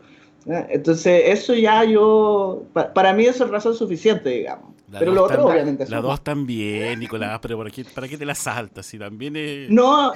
Entonces, 0.45 1.23
eso 1.27 1.53
ya 1.53 1.83
yo, 1.83 2.63
para 2.73 3.13
mí 3.13 3.25
eso 3.25 3.45
es 3.45 3.51
razón 3.51 3.75
suficiente, 3.75 4.29
digamos. 4.29 4.73
pero 4.91 5.13
lo 5.13 5.23
otro, 5.23 5.45
obviamente. 5.45 5.87
La 5.87 6.01
2 6.01 6.21
también, 6.21 6.99
Nicolás, 6.99 7.39
pero 7.41 7.57
¿para 7.57 7.69
qué, 7.69 7.85
¿para 7.85 8.07
qué 8.07 8.17
te 8.17 8.25
la 8.25 8.35
saltas? 8.35 8.85
Si 8.85 8.97
también 8.97 9.35
es... 9.35 9.69
No, 9.69 10.11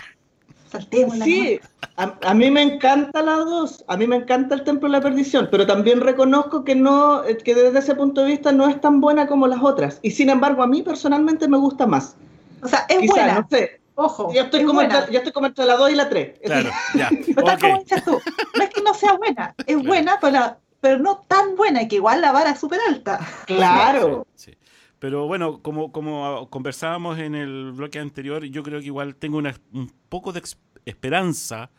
Sí, 1.23 1.59
a, 1.97 2.33
mí 2.33 2.51
me 2.51 2.61
encanta 2.61 3.21
la 3.21 3.35
dos, 3.37 3.83
a 3.87 3.97
mí 3.97 4.07
me 4.07 4.17
encanta 4.17 4.55
el 4.55 4.63
Templo 4.63 4.89
de 4.89 4.97
la 4.97 5.01
Perdición, 5.01 5.47
pero 5.49 5.65
también 5.65 6.01
reconozco 6.01 6.63
que 6.63 6.75
no, 6.75 7.23
eh, 7.23 7.37
que 7.37 7.55
desde 7.55 7.79
ese 7.79 7.95
punto 7.95 8.21
de 8.21 8.27
vista 8.27 8.51
no 8.51 8.67
es 8.67 8.79
tan 8.81 8.99
buena 8.99 9.27
como 9.27 9.47
las 9.47 9.61
otras. 9.61 9.99
Y 10.01 10.11
sin 10.11 10.29
embargo, 10.29 10.63
a 10.63 10.67
mí 10.67 10.81
personalmente 10.81 11.47
me 11.47 11.57
gusta 11.57 11.85
más. 11.85 12.15
O 12.61 12.67
sea, 12.67 12.85
es 12.89 13.07
buena. 13.07 13.39
No 13.39 13.47
sé. 13.49 13.79
Ojo. 13.95 14.33
Yo 14.33 14.41
estoy, 14.41 14.65
como 14.65 14.81
entre, 14.81 15.11
yo 15.11 15.19
estoy 15.19 15.31
como 15.31 15.47
entre 15.47 15.65
la 15.65 15.77
2 15.77 15.91
y 15.91 15.95
la 15.95 16.09
3. 16.09 16.39
Claro, 16.43 16.69
ya. 16.95 17.09
como 17.61 17.79
dices 17.79 18.03
tú, 18.03 18.19
no 18.57 18.63
es 18.63 18.69
que 18.69 18.81
no 18.81 18.93
sea 18.93 19.13
buena, 19.13 19.55
es 19.65 19.81
buena, 19.81 20.17
pero, 20.19 20.57
pero 20.81 20.99
no 20.99 21.23
tan 21.27 21.55
buena, 21.55 21.87
que 21.87 21.95
igual 21.95 22.19
la 22.19 22.33
vara 22.33 22.51
es 22.51 22.59
súper 22.59 22.81
alta. 22.89 23.19
Claro. 23.45 24.27
Sí. 24.35 24.51
Pero 24.99 25.27
bueno, 25.27 25.61
como, 25.61 25.91
como 25.91 26.49
conversábamos 26.49 27.19
en 27.19 27.35
el 27.35 27.71
bloque 27.73 27.99
anterior, 27.99 28.45
yo 28.45 28.63
creo 28.63 28.79
que 28.79 28.85
igual 28.85 29.15
tengo 29.15 29.37
una, 29.37 29.53
un 29.73 29.91
poco 30.09 30.31
de 30.31 30.41
esperanza 30.85 31.69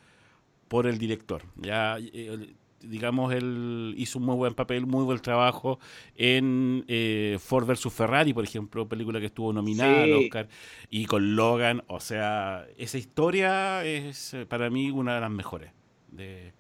por 0.68 0.86
el 0.86 0.98
director. 0.98 1.42
Ya, 1.56 1.96
eh, 1.98 2.54
digamos, 2.80 3.32
él 3.32 3.94
hizo 3.96 4.18
un 4.18 4.26
muy 4.26 4.36
buen 4.36 4.54
papel, 4.54 4.86
muy 4.86 5.04
buen 5.04 5.18
trabajo 5.20 5.78
en 6.14 6.84
eh, 6.88 7.38
Ford 7.40 7.66
vs. 7.66 7.92
Ferrari, 7.92 8.32
por 8.32 8.44
ejemplo, 8.44 8.88
película 8.88 9.20
que 9.20 9.26
estuvo 9.26 9.52
nominada 9.52 10.04
al 10.04 10.12
Oscar, 10.12 10.48
y 10.90 11.06
con 11.06 11.36
Logan. 11.36 11.82
O 11.86 12.00
sea, 12.00 12.66
esa 12.76 12.98
historia 12.98 13.84
es 13.84 14.34
eh, 14.34 14.46
para 14.46 14.70
mí 14.70 14.90
una 14.90 15.14
de 15.14 15.20
las 15.20 15.30
mejores 15.30 15.72
de, 16.10 16.52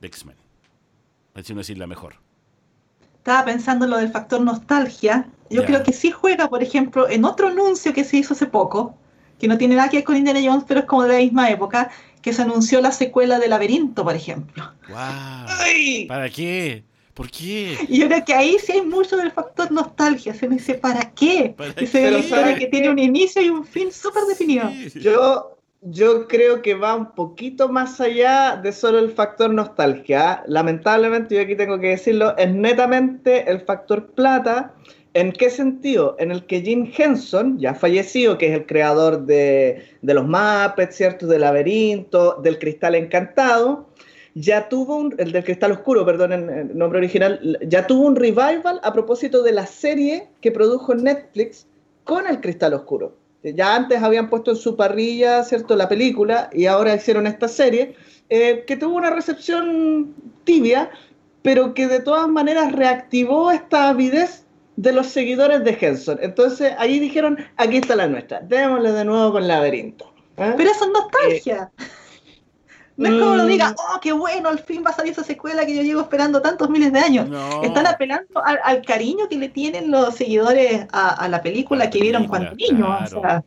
de 0.00 0.06
X-Men. 0.06 0.36
Es 1.34 1.48
decir, 1.48 1.76
la 1.76 1.86
mejor 1.86 2.25
estaba 3.26 3.44
pensando 3.44 3.86
en 3.86 3.90
lo 3.90 3.96
del 3.96 4.08
factor 4.08 4.40
nostalgia. 4.40 5.26
Yo 5.50 5.64
creo 5.64 5.82
que 5.82 5.92
sí 5.92 6.12
juega, 6.12 6.48
por 6.48 6.62
ejemplo, 6.62 7.08
en 7.08 7.24
otro 7.24 7.48
anuncio 7.48 7.92
que 7.92 8.04
se 8.04 8.18
hizo 8.18 8.34
hace 8.34 8.46
poco, 8.46 8.96
que 9.40 9.48
no 9.48 9.58
tiene 9.58 9.74
nada 9.74 9.88
que 9.88 9.96
ver 9.96 10.04
con 10.04 10.16
Indiana 10.16 10.40
Jones, 10.44 10.64
pero 10.66 10.80
es 10.80 10.86
como 10.86 11.02
de 11.02 11.12
la 11.12 11.18
misma 11.18 11.50
época, 11.50 11.90
que 12.22 12.32
se 12.32 12.42
anunció 12.42 12.80
la 12.80 12.92
secuela 12.92 13.40
de 13.40 13.48
Laberinto, 13.48 14.04
por 14.04 14.14
ejemplo. 14.14 14.72
¿Para 14.88 16.28
qué? 16.28 16.84
¿Por 17.14 17.28
qué? 17.28 17.76
Y 17.88 17.98
yo 17.98 18.06
creo 18.06 18.24
que 18.24 18.32
ahí 18.32 18.58
sí 18.64 18.72
hay 18.72 18.82
mucho 18.82 19.16
del 19.16 19.32
factor 19.32 19.72
nostalgia. 19.72 20.32
Se 20.32 20.46
me 20.46 20.54
dice, 20.54 20.74
¿para 20.74 21.10
qué? 21.10 21.52
¿Para 21.56 21.70
historia 21.82 22.56
que 22.56 22.66
tiene 22.66 22.90
un 22.90 22.98
inicio 23.00 23.42
y 23.42 23.50
un 23.50 23.64
fin 23.64 23.90
súper 23.90 24.22
definido. 24.24 24.70
Yo, 24.94 25.55
yo 25.82 26.26
creo 26.26 26.62
que 26.62 26.74
va 26.74 26.94
un 26.94 27.12
poquito 27.12 27.68
más 27.68 28.00
allá 28.00 28.56
de 28.56 28.72
solo 28.72 28.98
el 28.98 29.12
factor 29.12 29.52
nostalgia. 29.52 30.42
Lamentablemente, 30.46 31.34
yo 31.36 31.42
aquí 31.42 31.56
tengo 31.56 31.78
que 31.78 31.90
decirlo, 31.90 32.36
es 32.36 32.52
netamente 32.52 33.50
el 33.50 33.60
factor 33.60 34.06
plata. 34.08 34.74
¿En 35.14 35.32
qué 35.32 35.48
sentido? 35.48 36.16
En 36.18 36.30
el 36.30 36.44
que 36.44 36.60
Jim 36.60 36.90
Henson, 36.96 37.58
ya 37.58 37.72
fallecido, 37.74 38.36
que 38.36 38.48
es 38.48 38.52
el 38.52 38.66
creador 38.66 39.24
de, 39.24 39.82
de 40.02 40.14
los 40.14 40.26
Muppets, 40.26 40.94
¿cierto? 40.94 41.26
Del 41.26 41.40
laberinto, 41.40 42.38
del 42.42 42.58
cristal 42.58 42.94
encantado, 42.94 43.86
ya 44.34 44.68
tuvo 44.68 44.96
un, 44.96 45.14
el 45.16 45.32
del 45.32 45.44
cristal 45.44 45.72
oscuro, 45.72 46.04
perdón, 46.04 46.70
nombre 46.74 46.98
original, 46.98 47.58
ya 47.66 47.86
tuvo 47.86 48.06
un 48.06 48.16
revival 48.16 48.80
a 48.82 48.92
propósito 48.92 49.42
de 49.42 49.52
la 49.52 49.66
serie 49.66 50.28
que 50.42 50.52
produjo 50.52 50.94
Netflix 50.94 51.66
con 52.04 52.26
el 52.26 52.42
cristal 52.42 52.74
oscuro. 52.74 53.14
Ya 53.54 53.74
antes 53.74 54.02
habían 54.02 54.28
puesto 54.28 54.50
en 54.52 54.56
su 54.56 54.76
parrilla, 54.76 55.42
¿cierto?, 55.44 55.76
la 55.76 55.88
película 55.88 56.50
y 56.52 56.66
ahora 56.66 56.94
hicieron 56.94 57.26
esta 57.26 57.48
serie 57.48 57.96
eh, 58.28 58.64
que 58.66 58.76
tuvo 58.76 58.96
una 58.96 59.10
recepción 59.10 60.14
tibia, 60.44 60.90
pero 61.42 61.74
que 61.74 61.86
de 61.86 62.00
todas 62.00 62.28
maneras 62.28 62.72
reactivó 62.72 63.50
esta 63.50 63.88
avidez 63.90 64.44
de 64.76 64.92
los 64.92 65.06
seguidores 65.06 65.64
de 65.64 65.76
Henson. 65.80 66.18
Entonces 66.20 66.72
ahí 66.78 66.98
dijeron, 66.98 67.38
aquí 67.56 67.76
está 67.78 67.96
la 67.96 68.08
nuestra, 68.08 68.40
démosle 68.40 68.92
de 68.92 69.04
nuevo 69.04 69.32
con 69.32 69.46
Laberinto. 69.46 70.12
¿eh? 70.36 70.54
Pero 70.56 70.70
eso 70.70 70.84
es 70.84 70.90
nostalgia. 70.90 71.70
Eh, 71.78 71.84
no 72.96 73.08
es 73.08 73.20
como 73.20 73.36
lo 73.36 73.46
diga, 73.46 73.70
mm. 73.70 73.74
oh, 73.76 74.00
qué 74.00 74.12
bueno, 74.12 74.48
al 74.48 74.58
fin 74.58 74.82
va 74.84 74.90
a 74.90 74.94
salir 74.94 75.12
esa 75.12 75.24
secuela 75.24 75.66
que 75.66 75.76
yo 75.76 75.82
llevo 75.82 76.00
esperando 76.00 76.40
tantos 76.40 76.70
miles 76.70 76.92
de 76.92 77.00
años. 77.00 77.28
Están 77.62 77.86
apelando 77.86 78.42
al, 78.44 78.82
cariño 78.82 79.28
que 79.28 79.36
le 79.36 79.48
tienen 79.48 79.90
los 79.90 80.14
seguidores 80.14 80.86
a, 80.92 81.28
la 81.28 81.42
película 81.42 81.90
que 81.90 82.00
vieron 82.00 82.26
cuando 82.26 82.52
niños. 82.52 83.12
O 83.12 83.20
sea, 83.20 83.44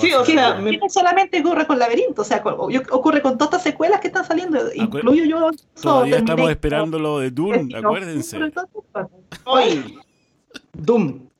sí, 0.00 0.12
o 0.12 0.24
sea, 0.24 0.58
no 0.58 0.88
solamente 0.88 1.40
ocurre 1.40 1.66
con 1.66 1.78
Laberinto, 1.78 2.22
o 2.22 2.24
sea, 2.24 2.42
ocurre 2.44 3.22
con 3.22 3.38
todas 3.38 3.54
las 3.54 3.62
secuelas 3.62 4.00
que 4.00 4.08
están 4.08 4.24
saliendo, 4.24 4.58
incluyo 4.74 5.24
yo. 5.24 5.50
Todavía 5.80 6.18
estamos 6.18 6.50
esperando 6.50 6.98
lo 6.98 7.20
de 7.20 7.30
Doom, 7.30 7.68
acuérdense. 7.74 8.38
Hoy, 9.44 9.98
Doom. 10.72 11.31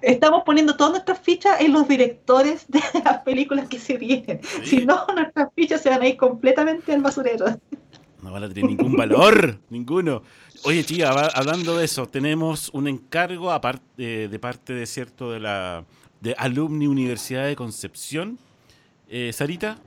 Estamos 0.00 0.42
poniendo 0.44 0.76
todas 0.76 0.92
nuestras 0.92 1.18
fichas 1.20 1.60
en 1.60 1.72
los 1.72 1.88
directores 1.88 2.66
de 2.68 2.80
las 3.04 3.20
películas 3.22 3.68
que 3.68 3.78
se 3.78 3.96
vienen. 3.96 4.40
Si 4.64 4.84
no, 4.84 5.06
nuestras 5.14 5.48
fichas 5.54 5.82
se 5.82 5.90
van 5.90 6.02
a 6.02 6.08
ir 6.08 6.16
completamente 6.16 6.92
al 6.92 7.02
basurero. 7.02 7.46
No 8.22 8.32
van 8.32 8.44
a 8.44 8.48
tener 8.48 8.64
ningún 8.64 8.96
valor, 8.96 9.58
ninguno. 9.70 10.22
Oye, 10.64 10.82
tía, 10.82 11.10
hablando 11.10 11.76
de 11.76 11.84
eso, 11.84 12.06
tenemos 12.06 12.70
un 12.72 12.88
encargo 12.88 13.52
aparte, 13.52 13.82
eh, 14.24 14.28
de 14.28 14.38
parte 14.38 14.72
de 14.72 14.86
cierto 14.86 15.30
de 15.30 15.40
la 15.40 15.84
de 16.20 16.34
Alumni 16.38 16.86
Universidad 16.86 17.46
de 17.46 17.54
Concepción. 17.54 18.38
Eh, 19.08 19.30
Sarita. 19.32 19.78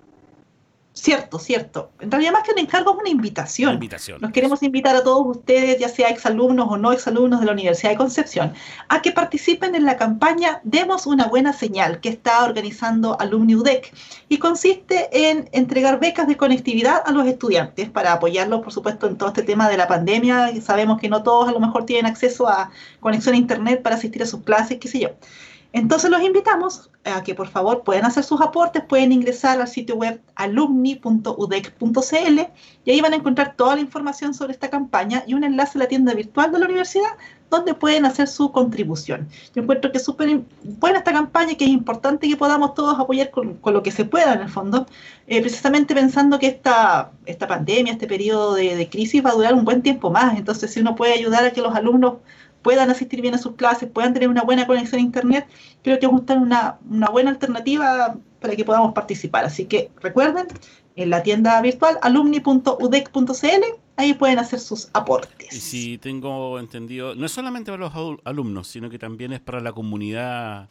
Cierto, 0.99 1.37
cierto. 1.37 1.91
En 1.99 2.09
realidad 2.09 2.31
más 2.31 2.43
que 2.43 2.51
un 2.51 2.57
encargo 2.57 2.91
es 2.93 2.97
una 2.97 3.09
invitación. 3.09 3.75
invitación. 3.75 4.19
Nos 4.19 4.31
queremos 4.31 4.63
invitar 4.63 4.95
a 4.95 5.03
todos 5.03 5.37
ustedes, 5.37 5.77
ya 5.77 5.89
sea 5.89 6.09
exalumnos 6.09 6.67
o 6.71 6.77
no 6.77 6.91
exalumnos 6.91 7.39
de 7.39 7.45
la 7.45 7.51
Universidad 7.51 7.91
de 7.91 7.97
Concepción, 7.97 8.53
a 8.89 9.01
que 9.03 9.11
participen 9.11 9.75
en 9.75 9.85
la 9.85 9.95
campaña 9.95 10.59
Demos 10.63 11.05
una 11.05 11.27
buena 11.27 11.53
señal 11.53 11.99
que 11.99 12.09
está 12.09 12.43
organizando 12.43 13.15
Alumni 13.19 13.55
UDEC 13.55 13.93
y 14.27 14.39
consiste 14.39 15.09
en 15.29 15.47
entregar 15.51 15.99
becas 15.99 16.27
de 16.27 16.35
conectividad 16.35 17.03
a 17.05 17.11
los 17.11 17.27
estudiantes 17.27 17.91
para 17.91 18.13
apoyarlos, 18.13 18.61
por 18.61 18.73
supuesto, 18.73 19.05
en 19.07 19.17
todo 19.17 19.29
este 19.29 19.43
tema 19.43 19.69
de 19.69 19.77
la 19.77 19.87
pandemia. 19.87 20.59
Sabemos 20.61 20.99
que 20.99 21.09
no 21.09 21.21
todos 21.21 21.47
a 21.47 21.51
lo 21.51 21.59
mejor 21.59 21.85
tienen 21.85 22.07
acceso 22.07 22.47
a 22.47 22.71
conexión 22.99 23.35
a 23.35 23.37
Internet 23.37 23.83
para 23.83 23.97
asistir 23.97 24.23
a 24.23 24.25
sus 24.25 24.41
clases, 24.41 24.79
qué 24.79 24.87
sé 24.87 24.99
yo. 24.99 25.09
Entonces 25.77 26.09
los 26.09 26.23
invitamos 26.23 26.89
a 27.03 27.21
que 27.21 27.35
por 27.35 27.49
favor 27.49 27.83
puedan 27.83 28.05
hacer 28.05 28.23
sus 28.23 28.41
aportes, 28.41 28.83
pueden 28.83 29.11
ingresar 29.11 29.61
al 29.61 29.67
sitio 29.67 29.95
web 29.95 30.19
alumni.udec.cl 30.33 32.39
y 32.83 32.91
ahí 32.91 32.99
van 32.99 33.13
a 33.13 33.15
encontrar 33.15 33.53
toda 33.55 33.75
la 33.75 33.81
información 33.81 34.33
sobre 34.33 34.53
esta 34.53 34.71
campaña 34.71 35.23
y 35.27 35.35
un 35.35 35.43
enlace 35.43 35.77
a 35.77 35.83
la 35.83 35.87
tienda 35.87 36.15
virtual 36.15 36.51
de 36.51 36.57
la 36.57 36.65
universidad 36.65 37.11
donde 37.51 37.75
pueden 37.75 38.07
hacer 38.07 38.27
su 38.27 38.51
contribución. 38.51 39.29
Yo 39.53 39.61
encuentro 39.61 39.91
que 39.91 39.99
es 39.99 40.03
súper 40.03 40.41
buena 40.63 40.97
esta 40.97 41.13
campaña, 41.13 41.53
que 41.53 41.65
es 41.65 41.69
importante 41.69 42.27
que 42.27 42.35
podamos 42.35 42.73
todos 42.73 42.99
apoyar 42.99 43.29
con, 43.29 43.59
lo 43.63 43.83
que 43.83 43.91
se 43.91 44.03
pueda 44.03 44.33
en 44.33 44.41
el 44.41 44.49
fondo, 44.49 44.87
eh, 45.27 45.41
precisamente 45.41 45.93
pensando 45.93 46.39
que 46.39 46.47
esta, 46.47 47.11
esta 47.27 47.47
pandemia, 47.47 47.93
este 47.93 48.07
periodo 48.07 48.55
de, 48.55 48.75
de 48.75 48.89
crisis 48.89 49.23
va 49.23 49.29
a 49.29 49.33
durar 49.33 49.53
un 49.53 49.63
buen 49.63 49.83
tiempo 49.83 50.09
más. 50.09 50.37
Entonces, 50.37 50.73
si 50.73 50.79
uno 50.79 50.95
puede 50.95 51.13
ayudar 51.13 51.45
a 51.45 51.51
que 51.51 51.61
los 51.61 51.75
alumnos 51.75 52.15
puedan 52.67 52.89
asistir 52.89 53.21
bien 53.21 53.33
a 53.33 53.37
sus 53.37 53.55
clases, 53.55 53.89
puedan 53.89 54.13
tener 54.13 54.27
una 54.27 54.43
buena 54.43 54.67
conexión 54.67 54.99
a 54.99 55.01
Internet, 55.01 55.47
creo 55.83 55.99
que 55.99 56.05
es 56.05 56.11
una, 56.11 56.77
una 56.89 57.07
buena 57.07 57.29
alternativa 57.29 58.17
para 58.41 58.57
que 58.57 58.65
podamos 58.65 58.93
participar. 58.93 59.45
Así 59.45 59.67
que 59.67 59.89
recuerden, 60.01 60.47
en 60.97 61.09
la 61.09 61.23
tienda 61.23 61.61
virtual 61.61 61.97
alumni.udec.cl, 62.01 63.63
ahí 63.95 64.13
pueden 64.15 64.39
hacer 64.39 64.59
sus 64.59 64.89
aportes. 64.91 65.53
Y 65.53 65.61
si 65.61 65.97
tengo 65.97 66.59
entendido, 66.59 67.15
no 67.15 67.25
es 67.25 67.31
solamente 67.31 67.71
para 67.71 67.89
los 67.89 68.19
alumnos, 68.25 68.67
sino 68.67 68.89
que 68.89 68.99
también 68.99 69.31
es 69.31 69.39
para 69.39 69.61
la 69.61 69.71
comunidad 69.71 70.67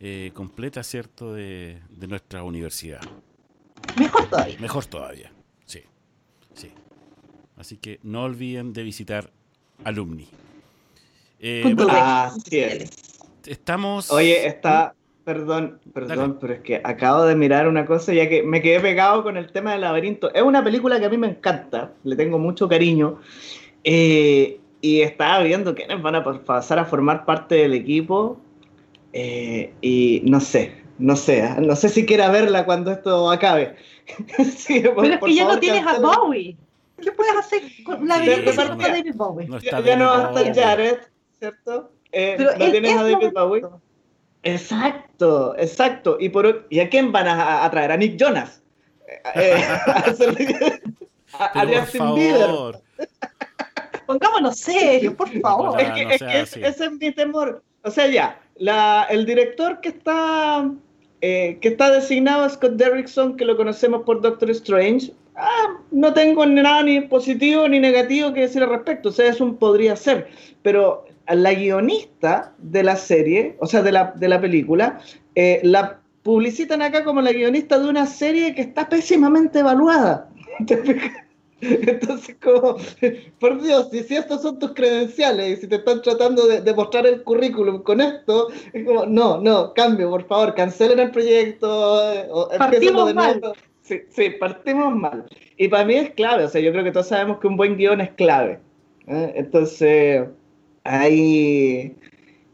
eh, 0.00 0.30
completa, 0.32 0.82
¿cierto?, 0.82 1.34
de, 1.34 1.78
de 1.90 2.06
nuestra 2.06 2.42
universidad. 2.42 3.02
Mejor 3.98 4.30
todavía. 4.30 4.56
Mejor 4.60 4.86
todavía, 4.86 5.30
sí. 5.66 5.80
Sí. 6.54 6.70
Así 7.58 7.76
que 7.76 8.00
no 8.02 8.22
olviden 8.22 8.72
de 8.72 8.82
visitar 8.82 9.30
Alumni. 9.84 10.26
Eh, 11.46 11.76
Así 11.90 12.88
Estamos. 13.44 14.10
Oye, 14.10 14.46
está. 14.46 14.94
Perdón, 15.24 15.78
perdón, 15.92 16.38
pero 16.40 16.54
es 16.54 16.60
que 16.60 16.80
acabo 16.82 17.24
de 17.24 17.34
mirar 17.34 17.68
una 17.68 17.84
cosa 17.84 18.14
ya 18.14 18.28
que 18.30 18.42
me 18.42 18.62
quedé 18.62 18.80
pegado 18.80 19.22
con 19.22 19.36
el 19.36 19.52
tema 19.52 19.72
del 19.72 19.82
laberinto. 19.82 20.32
Es 20.34 20.42
una 20.42 20.64
película 20.64 20.98
que 20.98 21.06
a 21.06 21.10
mí 21.10 21.18
me 21.18 21.28
encanta, 21.28 21.92
le 22.02 22.16
tengo 22.16 22.38
mucho 22.38 22.66
cariño. 22.66 23.20
Eh, 23.84 24.58
y 24.80 25.02
estaba 25.02 25.42
viendo 25.42 25.74
quiénes 25.74 26.00
van 26.00 26.14
a 26.14 26.24
pasar 26.24 26.78
a 26.78 26.86
formar 26.86 27.26
parte 27.26 27.56
del 27.56 27.74
equipo. 27.74 28.38
Eh, 29.12 29.72
y 29.82 30.22
no 30.24 30.40
sé, 30.40 30.72
no 30.98 31.14
sé, 31.14 31.46
no 31.60 31.76
sé 31.76 31.90
si 31.90 32.06
quiera 32.06 32.30
verla 32.30 32.64
cuando 32.64 32.90
esto 32.90 33.30
acabe. 33.30 33.76
pero 34.36 34.48
es 34.48 35.20
que 35.20 35.34
ya 35.34 35.44
no 35.44 35.58
tienes 35.58 35.86
a 35.86 35.98
Bowie. 35.98 36.56
¿Qué 37.02 37.12
puedes 37.12 37.36
hacer 37.36 37.62
con 37.84 38.08
la 38.08 38.18
de, 38.18 38.42
de, 38.42 38.52
David 38.52 39.14
Bowie? 39.14 39.48
ya, 39.60 39.96
no 39.96 40.06
va 40.06 40.28
a 40.28 40.40
estar 40.40 40.54
Jared. 40.54 40.98
¿Cierto? 41.44 41.92
Eh, 42.12 42.36
no 42.38 42.70
tienes 42.70 42.96
a 42.96 43.02
David 43.02 43.32
Bowie. 43.34 43.62
Exacto, 44.42 45.54
exacto. 45.58 46.16
¿Y, 46.18 46.30
por, 46.30 46.66
¿Y 46.70 46.80
a 46.80 46.88
quién 46.88 47.12
van 47.12 47.28
a, 47.28 47.68
traer? 47.70 47.92
A 47.92 47.96
Nick 47.96 48.16
Jonas. 48.16 48.62
Eh, 49.34 49.62
a, 51.38 51.60
a, 51.60 51.66
Pongámonos 54.06 54.58
serios, 54.58 55.14
por 55.14 55.28
favor. 55.40 55.80
es 55.80 55.90
que, 55.92 56.14
es 56.14 56.22
que 56.54 56.66
ese 56.66 56.84
es 56.84 56.92
mi 56.92 57.10
temor. 57.12 57.62
O 57.82 57.90
sea, 57.90 58.06
ya, 58.06 58.40
la, 58.56 59.06
el 59.10 59.26
director 59.26 59.80
que 59.80 59.90
está, 59.90 60.70
eh, 61.20 61.58
que 61.60 61.68
está 61.68 61.90
designado, 61.90 62.48
Scott 62.48 62.72
Derrickson, 62.72 63.36
que 63.36 63.44
lo 63.44 63.56
conocemos 63.56 64.02
por 64.04 64.20
Doctor 64.20 64.50
Strange, 64.50 65.12
ah, 65.36 65.78
no 65.90 66.12
tengo 66.12 66.46
nada 66.46 66.82
ni 66.82 67.00
positivo 67.02 67.68
ni 67.68 67.80
negativo 67.80 68.32
que 68.32 68.42
decir 68.42 68.62
al 68.62 68.70
respecto. 68.70 69.08
O 69.08 69.12
sea, 69.12 69.28
es 69.28 69.40
un 69.40 69.56
podría 69.56 69.96
ser. 69.96 70.28
Pero 70.62 71.06
la 71.28 71.54
guionista 71.54 72.54
de 72.58 72.82
la 72.82 72.96
serie, 72.96 73.56
o 73.60 73.66
sea, 73.66 73.82
de 73.82 73.92
la, 73.92 74.12
de 74.16 74.28
la 74.28 74.40
película, 74.40 75.00
eh, 75.34 75.60
la 75.62 76.00
publicitan 76.22 76.82
acá 76.82 77.04
como 77.04 77.20
la 77.20 77.32
guionista 77.32 77.78
de 77.78 77.88
una 77.88 78.06
serie 78.06 78.54
que 78.54 78.62
está 78.62 78.88
pésimamente 78.88 79.60
evaluada. 79.60 80.28
Entonces, 81.60 82.36
como, 82.42 82.76
por 83.38 83.62
Dios, 83.62 83.88
si, 83.90 84.02
si 84.02 84.16
estos 84.16 84.42
son 84.42 84.58
tus 84.58 84.74
credenciales 84.74 85.58
y 85.58 85.60
si 85.62 85.66
te 85.66 85.76
están 85.76 86.02
tratando 86.02 86.46
de, 86.46 86.74
mostrar 86.74 87.06
el 87.06 87.22
currículum 87.22 87.82
con 87.82 88.00
esto, 88.00 88.48
es 88.72 88.84
como, 88.84 89.06
no, 89.06 89.40
no, 89.40 89.72
cambio, 89.72 90.10
por 90.10 90.26
favor, 90.26 90.54
cancelen 90.54 90.98
el 90.98 91.10
proyecto. 91.10 91.68
O 92.30 92.48
partimos 92.58 93.06
de 93.06 93.14
mal. 93.14 93.42
Sí, 93.82 94.00
sí, 94.10 94.30
partimos 94.30 94.94
mal. 94.94 95.26
Y 95.56 95.68
para 95.68 95.84
mí 95.84 95.94
es 95.94 96.10
clave, 96.10 96.44
o 96.44 96.48
sea, 96.48 96.60
yo 96.60 96.72
creo 96.72 96.84
que 96.84 96.92
todos 96.92 97.08
sabemos 97.08 97.38
que 97.38 97.46
un 97.46 97.56
buen 97.56 97.76
guion 97.76 98.00
es 98.00 98.10
clave. 98.12 98.58
¿eh? 99.06 99.32
Entonces, 99.36 100.26
hay, 100.84 101.96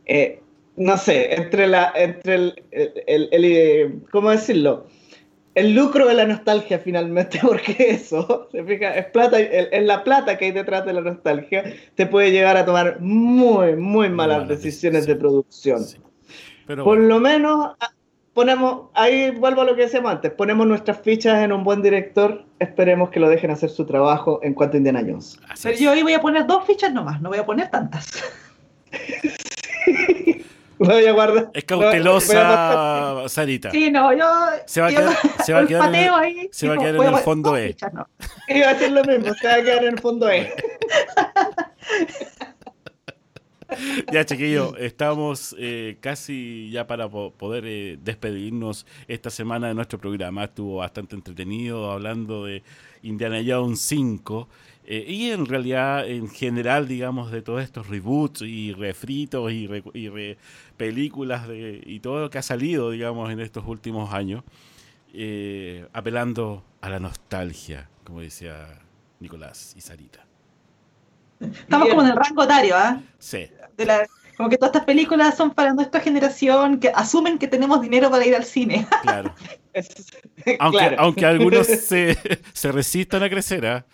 eh, 0.06 0.40
no 0.76 0.96
sé, 0.96 1.34
entre, 1.34 1.66
la, 1.66 1.92
entre 1.94 2.34
el, 2.34 2.62
el, 2.70 3.28
el, 3.32 4.02
¿cómo 4.10 4.30
decirlo? 4.30 4.86
El 5.54 5.74
lucro 5.74 6.06
de 6.06 6.14
la 6.14 6.26
nostalgia 6.26 6.78
finalmente, 6.78 7.40
porque 7.42 7.74
eso, 7.78 8.48
se 8.50 8.64
fija, 8.64 8.94
es 8.94 9.06
plata, 9.06 9.38
es 9.38 9.84
la 9.84 10.04
plata 10.04 10.38
que 10.38 10.46
hay 10.46 10.52
detrás 10.52 10.86
de 10.86 10.92
la 10.92 11.00
nostalgia, 11.00 11.64
te 11.96 12.06
puede 12.06 12.30
llegar 12.30 12.56
a 12.56 12.64
tomar 12.64 13.00
muy, 13.00 13.76
muy 13.76 14.08
malas 14.08 14.48
decisiones 14.48 15.06
de 15.06 15.16
producción. 15.16 15.84
Por 16.66 16.98
lo 16.98 17.18
menos 17.18 17.74
ah, 17.80 17.92
ponemos, 18.40 18.86
ahí 18.94 19.32
vuelvo 19.32 19.60
a 19.60 19.64
lo 19.66 19.76
que 19.76 19.82
decíamos 19.82 20.12
antes, 20.12 20.32
ponemos 20.32 20.66
nuestras 20.66 20.98
fichas 21.02 21.44
en 21.44 21.52
un 21.52 21.62
buen 21.62 21.82
director, 21.82 22.42
esperemos 22.58 23.10
que 23.10 23.20
lo 23.20 23.28
dejen 23.28 23.50
hacer 23.50 23.68
su 23.68 23.84
trabajo 23.84 24.40
en 24.42 24.54
cuanto 24.54 24.76
a 24.76 24.78
Indiana 24.78 25.02
Jones. 25.06 25.38
Pero 25.62 25.76
yo 25.76 25.92
hoy 25.92 26.02
voy 26.02 26.14
a 26.14 26.22
poner 26.22 26.46
dos 26.46 26.64
fichas 26.64 26.90
nomás, 26.90 27.20
no 27.20 27.28
voy 27.28 27.36
a 27.36 27.44
poner 27.44 27.70
tantas. 27.70 28.08
Voy 30.78 31.04
a 31.04 31.12
guardar. 31.12 31.50
Es 31.52 31.64
cautelosa, 31.64 33.28
Sarita. 33.28 33.70
Sí, 33.70 33.90
no, 33.90 34.14
yo. 34.14 34.24
Se 34.64 34.80
va 34.80 34.86
a 34.86 34.90
yo- 34.90 35.00
quedar, 35.00 35.16
se 35.44 35.52
va 35.52 35.60
a 35.60 35.66
quedar 35.66 35.88
en 35.90 35.94
el, 35.94 36.08
ahí, 36.08 36.48
se 36.50 36.68
va 36.68 36.74
a 36.74 36.78
quedar 36.78 36.96
en 36.96 37.02
el 37.02 37.16
fondo 37.16 37.54
E. 37.54 37.66
ficha, 37.68 37.90
no. 37.92 38.08
Iba 38.48 38.70
a 38.70 38.72
decir 38.72 38.90
lo 38.90 39.04
mismo, 39.04 39.34
se 39.34 39.46
va 39.46 39.54
a 39.56 39.62
quedar 39.62 39.84
en 39.84 39.92
el 39.92 40.00
fondo 40.00 40.30
E. 40.30 40.50
Ya, 44.12 44.24
chiquillos, 44.24 44.74
estamos 44.78 45.54
eh, 45.58 45.96
casi 46.00 46.70
ya 46.70 46.86
para 46.86 47.08
po- 47.08 47.32
poder 47.32 47.64
eh, 47.66 47.98
despedirnos 48.02 48.86
esta 49.08 49.30
semana 49.30 49.68
de 49.68 49.74
nuestro 49.74 49.98
programa. 49.98 50.44
Estuvo 50.44 50.76
bastante 50.76 51.14
entretenido 51.14 51.90
hablando 51.90 52.44
de 52.46 52.62
Indiana 53.02 53.40
Jones 53.46 53.80
5 53.80 54.48
eh, 54.84 55.04
y 55.08 55.30
en 55.30 55.46
realidad, 55.46 56.08
en 56.08 56.28
general, 56.28 56.88
digamos, 56.88 57.30
de 57.30 57.42
todos 57.42 57.62
estos 57.62 57.88
reboots 57.88 58.42
y 58.42 58.72
refritos 58.72 59.52
y, 59.52 59.66
re- 59.66 59.84
y 59.94 60.08
re- 60.08 60.38
películas 60.76 61.46
de, 61.48 61.80
y 61.84 62.00
todo 62.00 62.20
lo 62.22 62.30
que 62.30 62.38
ha 62.38 62.42
salido, 62.42 62.90
digamos, 62.90 63.30
en 63.30 63.40
estos 63.40 63.64
últimos 63.66 64.12
años, 64.12 64.42
eh, 65.12 65.86
apelando 65.92 66.64
a 66.80 66.88
la 66.90 66.98
nostalgia, 66.98 67.88
como 68.04 68.20
decía 68.20 68.80
Nicolás 69.20 69.74
y 69.76 69.80
Sarita. 69.80 70.26
Estamos 71.40 71.86
Bien. 71.86 71.96
como 71.96 72.02
en 72.06 72.12
el 72.12 72.16
rango 72.16 72.42
etario, 72.44 72.76
¿ah? 72.76 73.00
Sí, 73.18 73.48
De 73.76 73.84
la- 73.86 74.06
Como 74.36 74.48
que 74.48 74.56
todas 74.56 74.70
estas 74.74 74.86
películas 74.86 75.36
son 75.36 75.50
para 75.52 75.72
nuestra 75.74 76.00
generación 76.00 76.80
que 76.80 76.88
asumen 76.94 77.38
que 77.38 77.46
tenemos 77.48 77.80
dinero 77.82 78.10
para 78.10 78.24
ir 78.26 78.34
al 78.34 78.44
cine. 78.44 78.86
claro. 79.02 79.34
Aunque, 80.58 80.78
claro. 80.78 80.96
aunque 80.98 81.26
algunos 81.26 81.66
se, 81.88 82.16
se 82.52 82.72
resistan 82.72 83.22
a 83.22 83.28
crecer, 83.30 83.64
¿ah? 83.66 83.84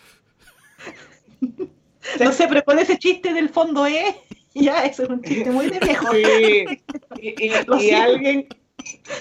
No 2.21 2.33
sé, 2.33 2.47
pero 2.49 2.65
con 2.65 2.79
ese 2.79 2.99
chiste 2.99 3.33
del 3.35 3.49
fondo 3.49 3.87
E, 3.87 4.17
ya, 4.55 4.85
eso 4.87 5.03
es 5.03 5.09
un 5.11 5.23
chiste 5.23 5.51
muy 5.51 5.69
de 5.69 5.79
viejo. 5.81 6.07
Sí. 6.13 6.65
Y, 7.21 7.47
y- 7.47 7.53
y 7.81 7.91
alguien, 7.93 8.47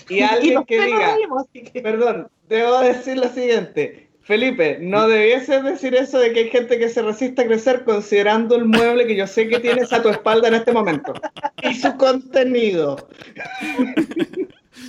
y 0.10 0.22
alguien 0.22 0.64
que 0.66 0.82
diga, 0.86 1.16
reímos, 1.16 1.44
así 1.50 1.64
que- 1.64 1.82
perdón, 1.82 2.30
debo 2.48 2.80
decir 2.80 3.18
lo 3.18 3.28
siguiente. 3.30 4.05
Felipe, 4.26 4.80
no 4.82 5.08
debieses 5.08 5.64
decir 5.64 5.94
eso 5.94 6.18
de 6.18 6.34
que 6.34 6.40
hay 6.40 6.50
gente 6.50 6.80
que 6.80 6.90
se 6.90 7.04
resiste 7.04 7.44
a 7.44 7.46
crecer 7.48 7.84
considerando 7.86 8.56
el 8.56 8.66
mueble 8.66 9.06
que 9.06 9.16
yo 9.16 9.28
sé 9.28 9.48
que 9.48 9.60
tienes 9.60 9.94
a 9.94 10.02
tu 10.02 10.10
espalda 10.10 10.48
en 10.48 10.56
este 10.56 10.72
momento. 10.74 11.14
Y 11.62 11.76
su 11.76 11.96
contenido. 11.96 13.08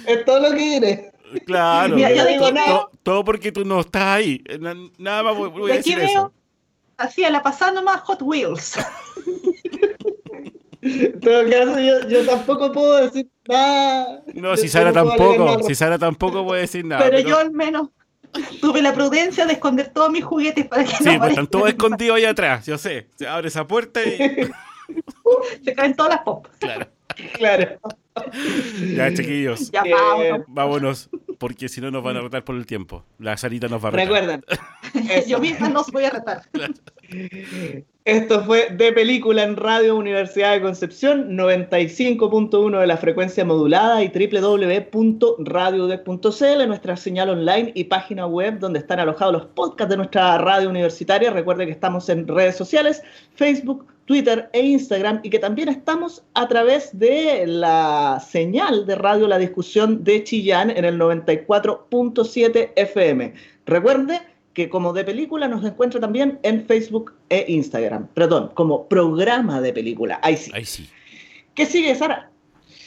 es 0.06 0.24
todo 0.24 0.40
lo 0.40 0.50
que 0.56 0.62
diré. 0.62 1.12
Claro, 1.44 1.96
Mira, 1.96 2.12
yo 2.14 2.24
digo 2.26 2.46
to- 2.46 2.52
nada. 2.54 2.66
to- 2.68 2.90
todo 3.02 3.24
porque 3.24 3.52
tú 3.52 3.62
no 3.66 3.80
estás 3.80 4.04
ahí. 4.04 4.42
Na- 4.58 4.74
Nada 4.96 5.22
más 5.22 5.36
voy, 5.36 5.50
voy 5.50 5.70
a 5.70 5.74
De 5.74 5.80
aquí 5.80 5.90
decir 5.90 5.98
veo, 5.98 6.08
eso. 6.08 6.32
así 6.96 7.22
a 7.24 7.28
la 7.30 7.42
pasada 7.42 7.72
nomás 7.72 8.00
Hot 8.02 8.22
Wheels. 8.22 8.78
En 10.82 11.18
todo 11.20 11.42
caso, 11.50 11.80
yo, 11.80 12.08
yo 12.08 12.24
tampoco 12.24 12.70
puedo 12.72 12.96
decir 13.04 13.28
nada. 13.48 14.22
No, 14.34 14.50
Yo 14.50 14.56
si 14.56 14.68
Sara 14.68 14.92
tampoco, 14.92 15.62
si 15.64 15.74
Sara 15.74 15.98
tampoco 15.98 16.44
puede 16.46 16.60
decir 16.62 16.84
nada. 16.84 17.02
pero, 17.04 17.16
pero- 17.16 17.28
yo 17.28 17.38
al 17.38 17.50
menos 17.50 17.88
tuve 18.60 18.82
la 18.82 18.92
prudencia 18.92 19.46
de 19.46 19.54
esconder 19.54 19.88
todos 19.92 20.10
mis 20.10 20.24
juguetes 20.24 20.66
para 20.66 20.84
que 20.84 20.96
Sí, 20.96 21.04
no 21.04 21.18
pues 21.18 21.30
están 21.30 21.46
todos 21.46 21.68
escondidos 21.68 22.16
ahí 22.16 22.24
atrás, 22.24 22.66
yo 22.66 22.78
sé. 22.78 23.08
Se 23.16 23.26
abre 23.26 23.48
esa 23.48 23.66
puerta 23.66 24.02
y. 24.02 24.50
Se 25.64 25.74
caen 25.74 25.94
todas 25.94 26.14
las 26.14 26.22
pop. 26.22 26.46
Claro. 26.60 26.86
Claro. 27.34 27.78
Ya, 28.96 29.12
chiquillos, 29.12 29.70
Ya 29.70 29.82
Bien. 29.82 29.94
vamos. 29.96 30.40
vámonos, 30.48 31.10
porque 31.38 31.68
si 31.68 31.82
no 31.82 31.90
nos 31.90 32.02
van 32.02 32.16
a 32.16 32.22
retar 32.22 32.44
por 32.44 32.56
el 32.56 32.64
tiempo. 32.64 33.04
La 33.18 33.36
Sarita 33.36 33.68
nos 33.68 33.84
va 33.84 33.88
a 33.88 33.90
retar. 33.92 34.06
Recuerden. 34.06 34.44
Yo 35.28 35.38
misma 35.38 35.68
no 35.68 35.80
os 35.80 35.92
voy 35.92 36.04
a 36.04 36.10
retar. 36.10 36.42
Esto 38.06 38.42
fue 38.44 38.68
de 38.70 38.92
película 38.92 39.42
en 39.42 39.56
Radio 39.56 39.96
Universidad 39.96 40.52
de 40.52 40.62
Concepción, 40.62 41.36
95.1 41.36 42.80
de 42.80 42.86
la 42.86 42.96
frecuencia 42.96 43.44
modulada 43.44 44.02
y 44.02 44.08
www.radiodec.cl, 44.08 46.68
nuestra 46.68 46.96
señal 46.96 47.30
online 47.30 47.72
y 47.74 47.84
página 47.84 48.26
web 48.26 48.58
donde 48.60 48.78
están 48.78 49.00
alojados 49.00 49.32
los 49.34 49.46
podcasts 49.46 49.90
de 49.90 49.96
nuestra 49.96 50.38
radio 50.38 50.70
universitaria. 50.70 51.30
Recuerde 51.30 51.66
que 51.66 51.72
estamos 51.72 52.08
en 52.08 52.28
redes 52.28 52.56
sociales, 52.56 53.02
Facebook, 53.34 53.86
Twitter 54.06 54.48
e 54.52 54.64
Instagram 54.64 55.20
y 55.22 55.30
que 55.30 55.38
también 55.38 55.68
estamos 55.68 56.24
a 56.34 56.48
través 56.48 56.96
de 56.96 57.44
la 57.46 58.24
señal 58.26 58.86
de 58.86 58.94
radio 58.94 59.26
La 59.26 59.38
Discusión 59.38 60.04
de 60.04 60.24
Chillán 60.24 60.70
en 60.70 60.84
el 60.84 60.98
94.7 60.98 62.72
FM. 62.76 63.34
Recuerde 63.66 64.20
que 64.54 64.70
como 64.70 64.92
de 64.92 65.04
película 65.04 65.48
nos 65.48 65.64
encuentra 65.64 66.00
también 66.00 66.38
en 66.42 66.64
Facebook 66.64 67.12
e 67.28 67.44
Instagram. 67.48 68.06
Perdón, 68.14 68.52
como 68.54 68.88
programa 68.88 69.60
de 69.60 69.72
película. 69.72 70.18
Ahí 70.22 70.36
sí. 70.36 70.50
Ahí 70.54 70.64
sí. 70.64 70.88
¿Qué 71.54 71.66
sigue, 71.66 71.94
Sara? 71.94 72.30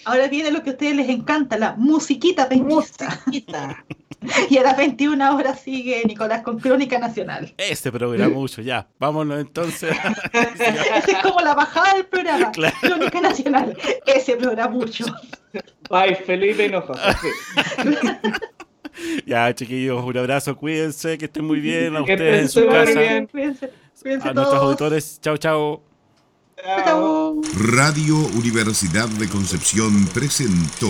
Ahora 0.05 0.27
viene 0.29 0.51
lo 0.51 0.63
que 0.63 0.71
a 0.71 0.73
ustedes 0.73 0.95
les 0.95 1.09
encanta, 1.09 1.57
la 1.57 1.75
musiquita 1.75 2.47
penquista. 2.47 3.21
Musiquita. 3.25 3.85
Y 4.49 4.57
a 4.57 4.63
las 4.63 4.77
21 4.77 5.35
horas 5.35 5.61
sigue 5.61 6.03
Nicolás 6.05 6.41
con 6.41 6.59
Crónica 6.59 6.99
Nacional. 6.99 7.53
Este 7.57 7.91
programa 7.91 8.33
mucho, 8.33 8.61
ya. 8.61 8.87
Vámonos 8.99 9.39
entonces. 9.39 9.95
Esa 10.33 10.97
es 10.99 11.17
como 11.23 11.39
la 11.41 11.53
bajada 11.55 11.93
del 11.93 12.05
programa. 12.05 12.51
Claro. 12.59 12.75
Crónica 12.81 13.21
Nacional. 13.21 13.77
Ese 14.05 14.35
programa 14.35 14.71
mucho. 14.75 15.05
Bye, 15.89 16.15
Felipe 16.15 16.65
Hinojosa. 16.65 17.13
Sí. 17.17 17.27
ya, 19.25 19.53
chiquillos, 19.55 20.03
un 20.03 20.17
abrazo, 20.17 20.55
cuídense, 20.55 21.17
que 21.17 21.25
estén 21.25 21.45
muy 21.45 21.59
bien. 21.59 21.95
A 21.95 22.03
Que 22.03 22.13
ustedes 22.13 22.41
en 22.41 22.49
su 22.49 22.67
casa. 22.67 22.99
bien. 22.99 23.27
Cuídense, 23.27 23.71
cuídense 24.01 24.27
A 24.29 24.33
nuestros 24.33 24.61
auditores. 24.61 25.19
Chao. 25.21 25.37
Chao. 25.37 25.83
Radio 27.57 28.17
Universidad 28.35 29.07
de 29.07 29.29
Concepción 29.29 30.05
presentó 30.07 30.89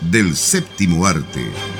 del 0.00 0.36
séptimo 0.36 1.06
arte. 1.06 1.79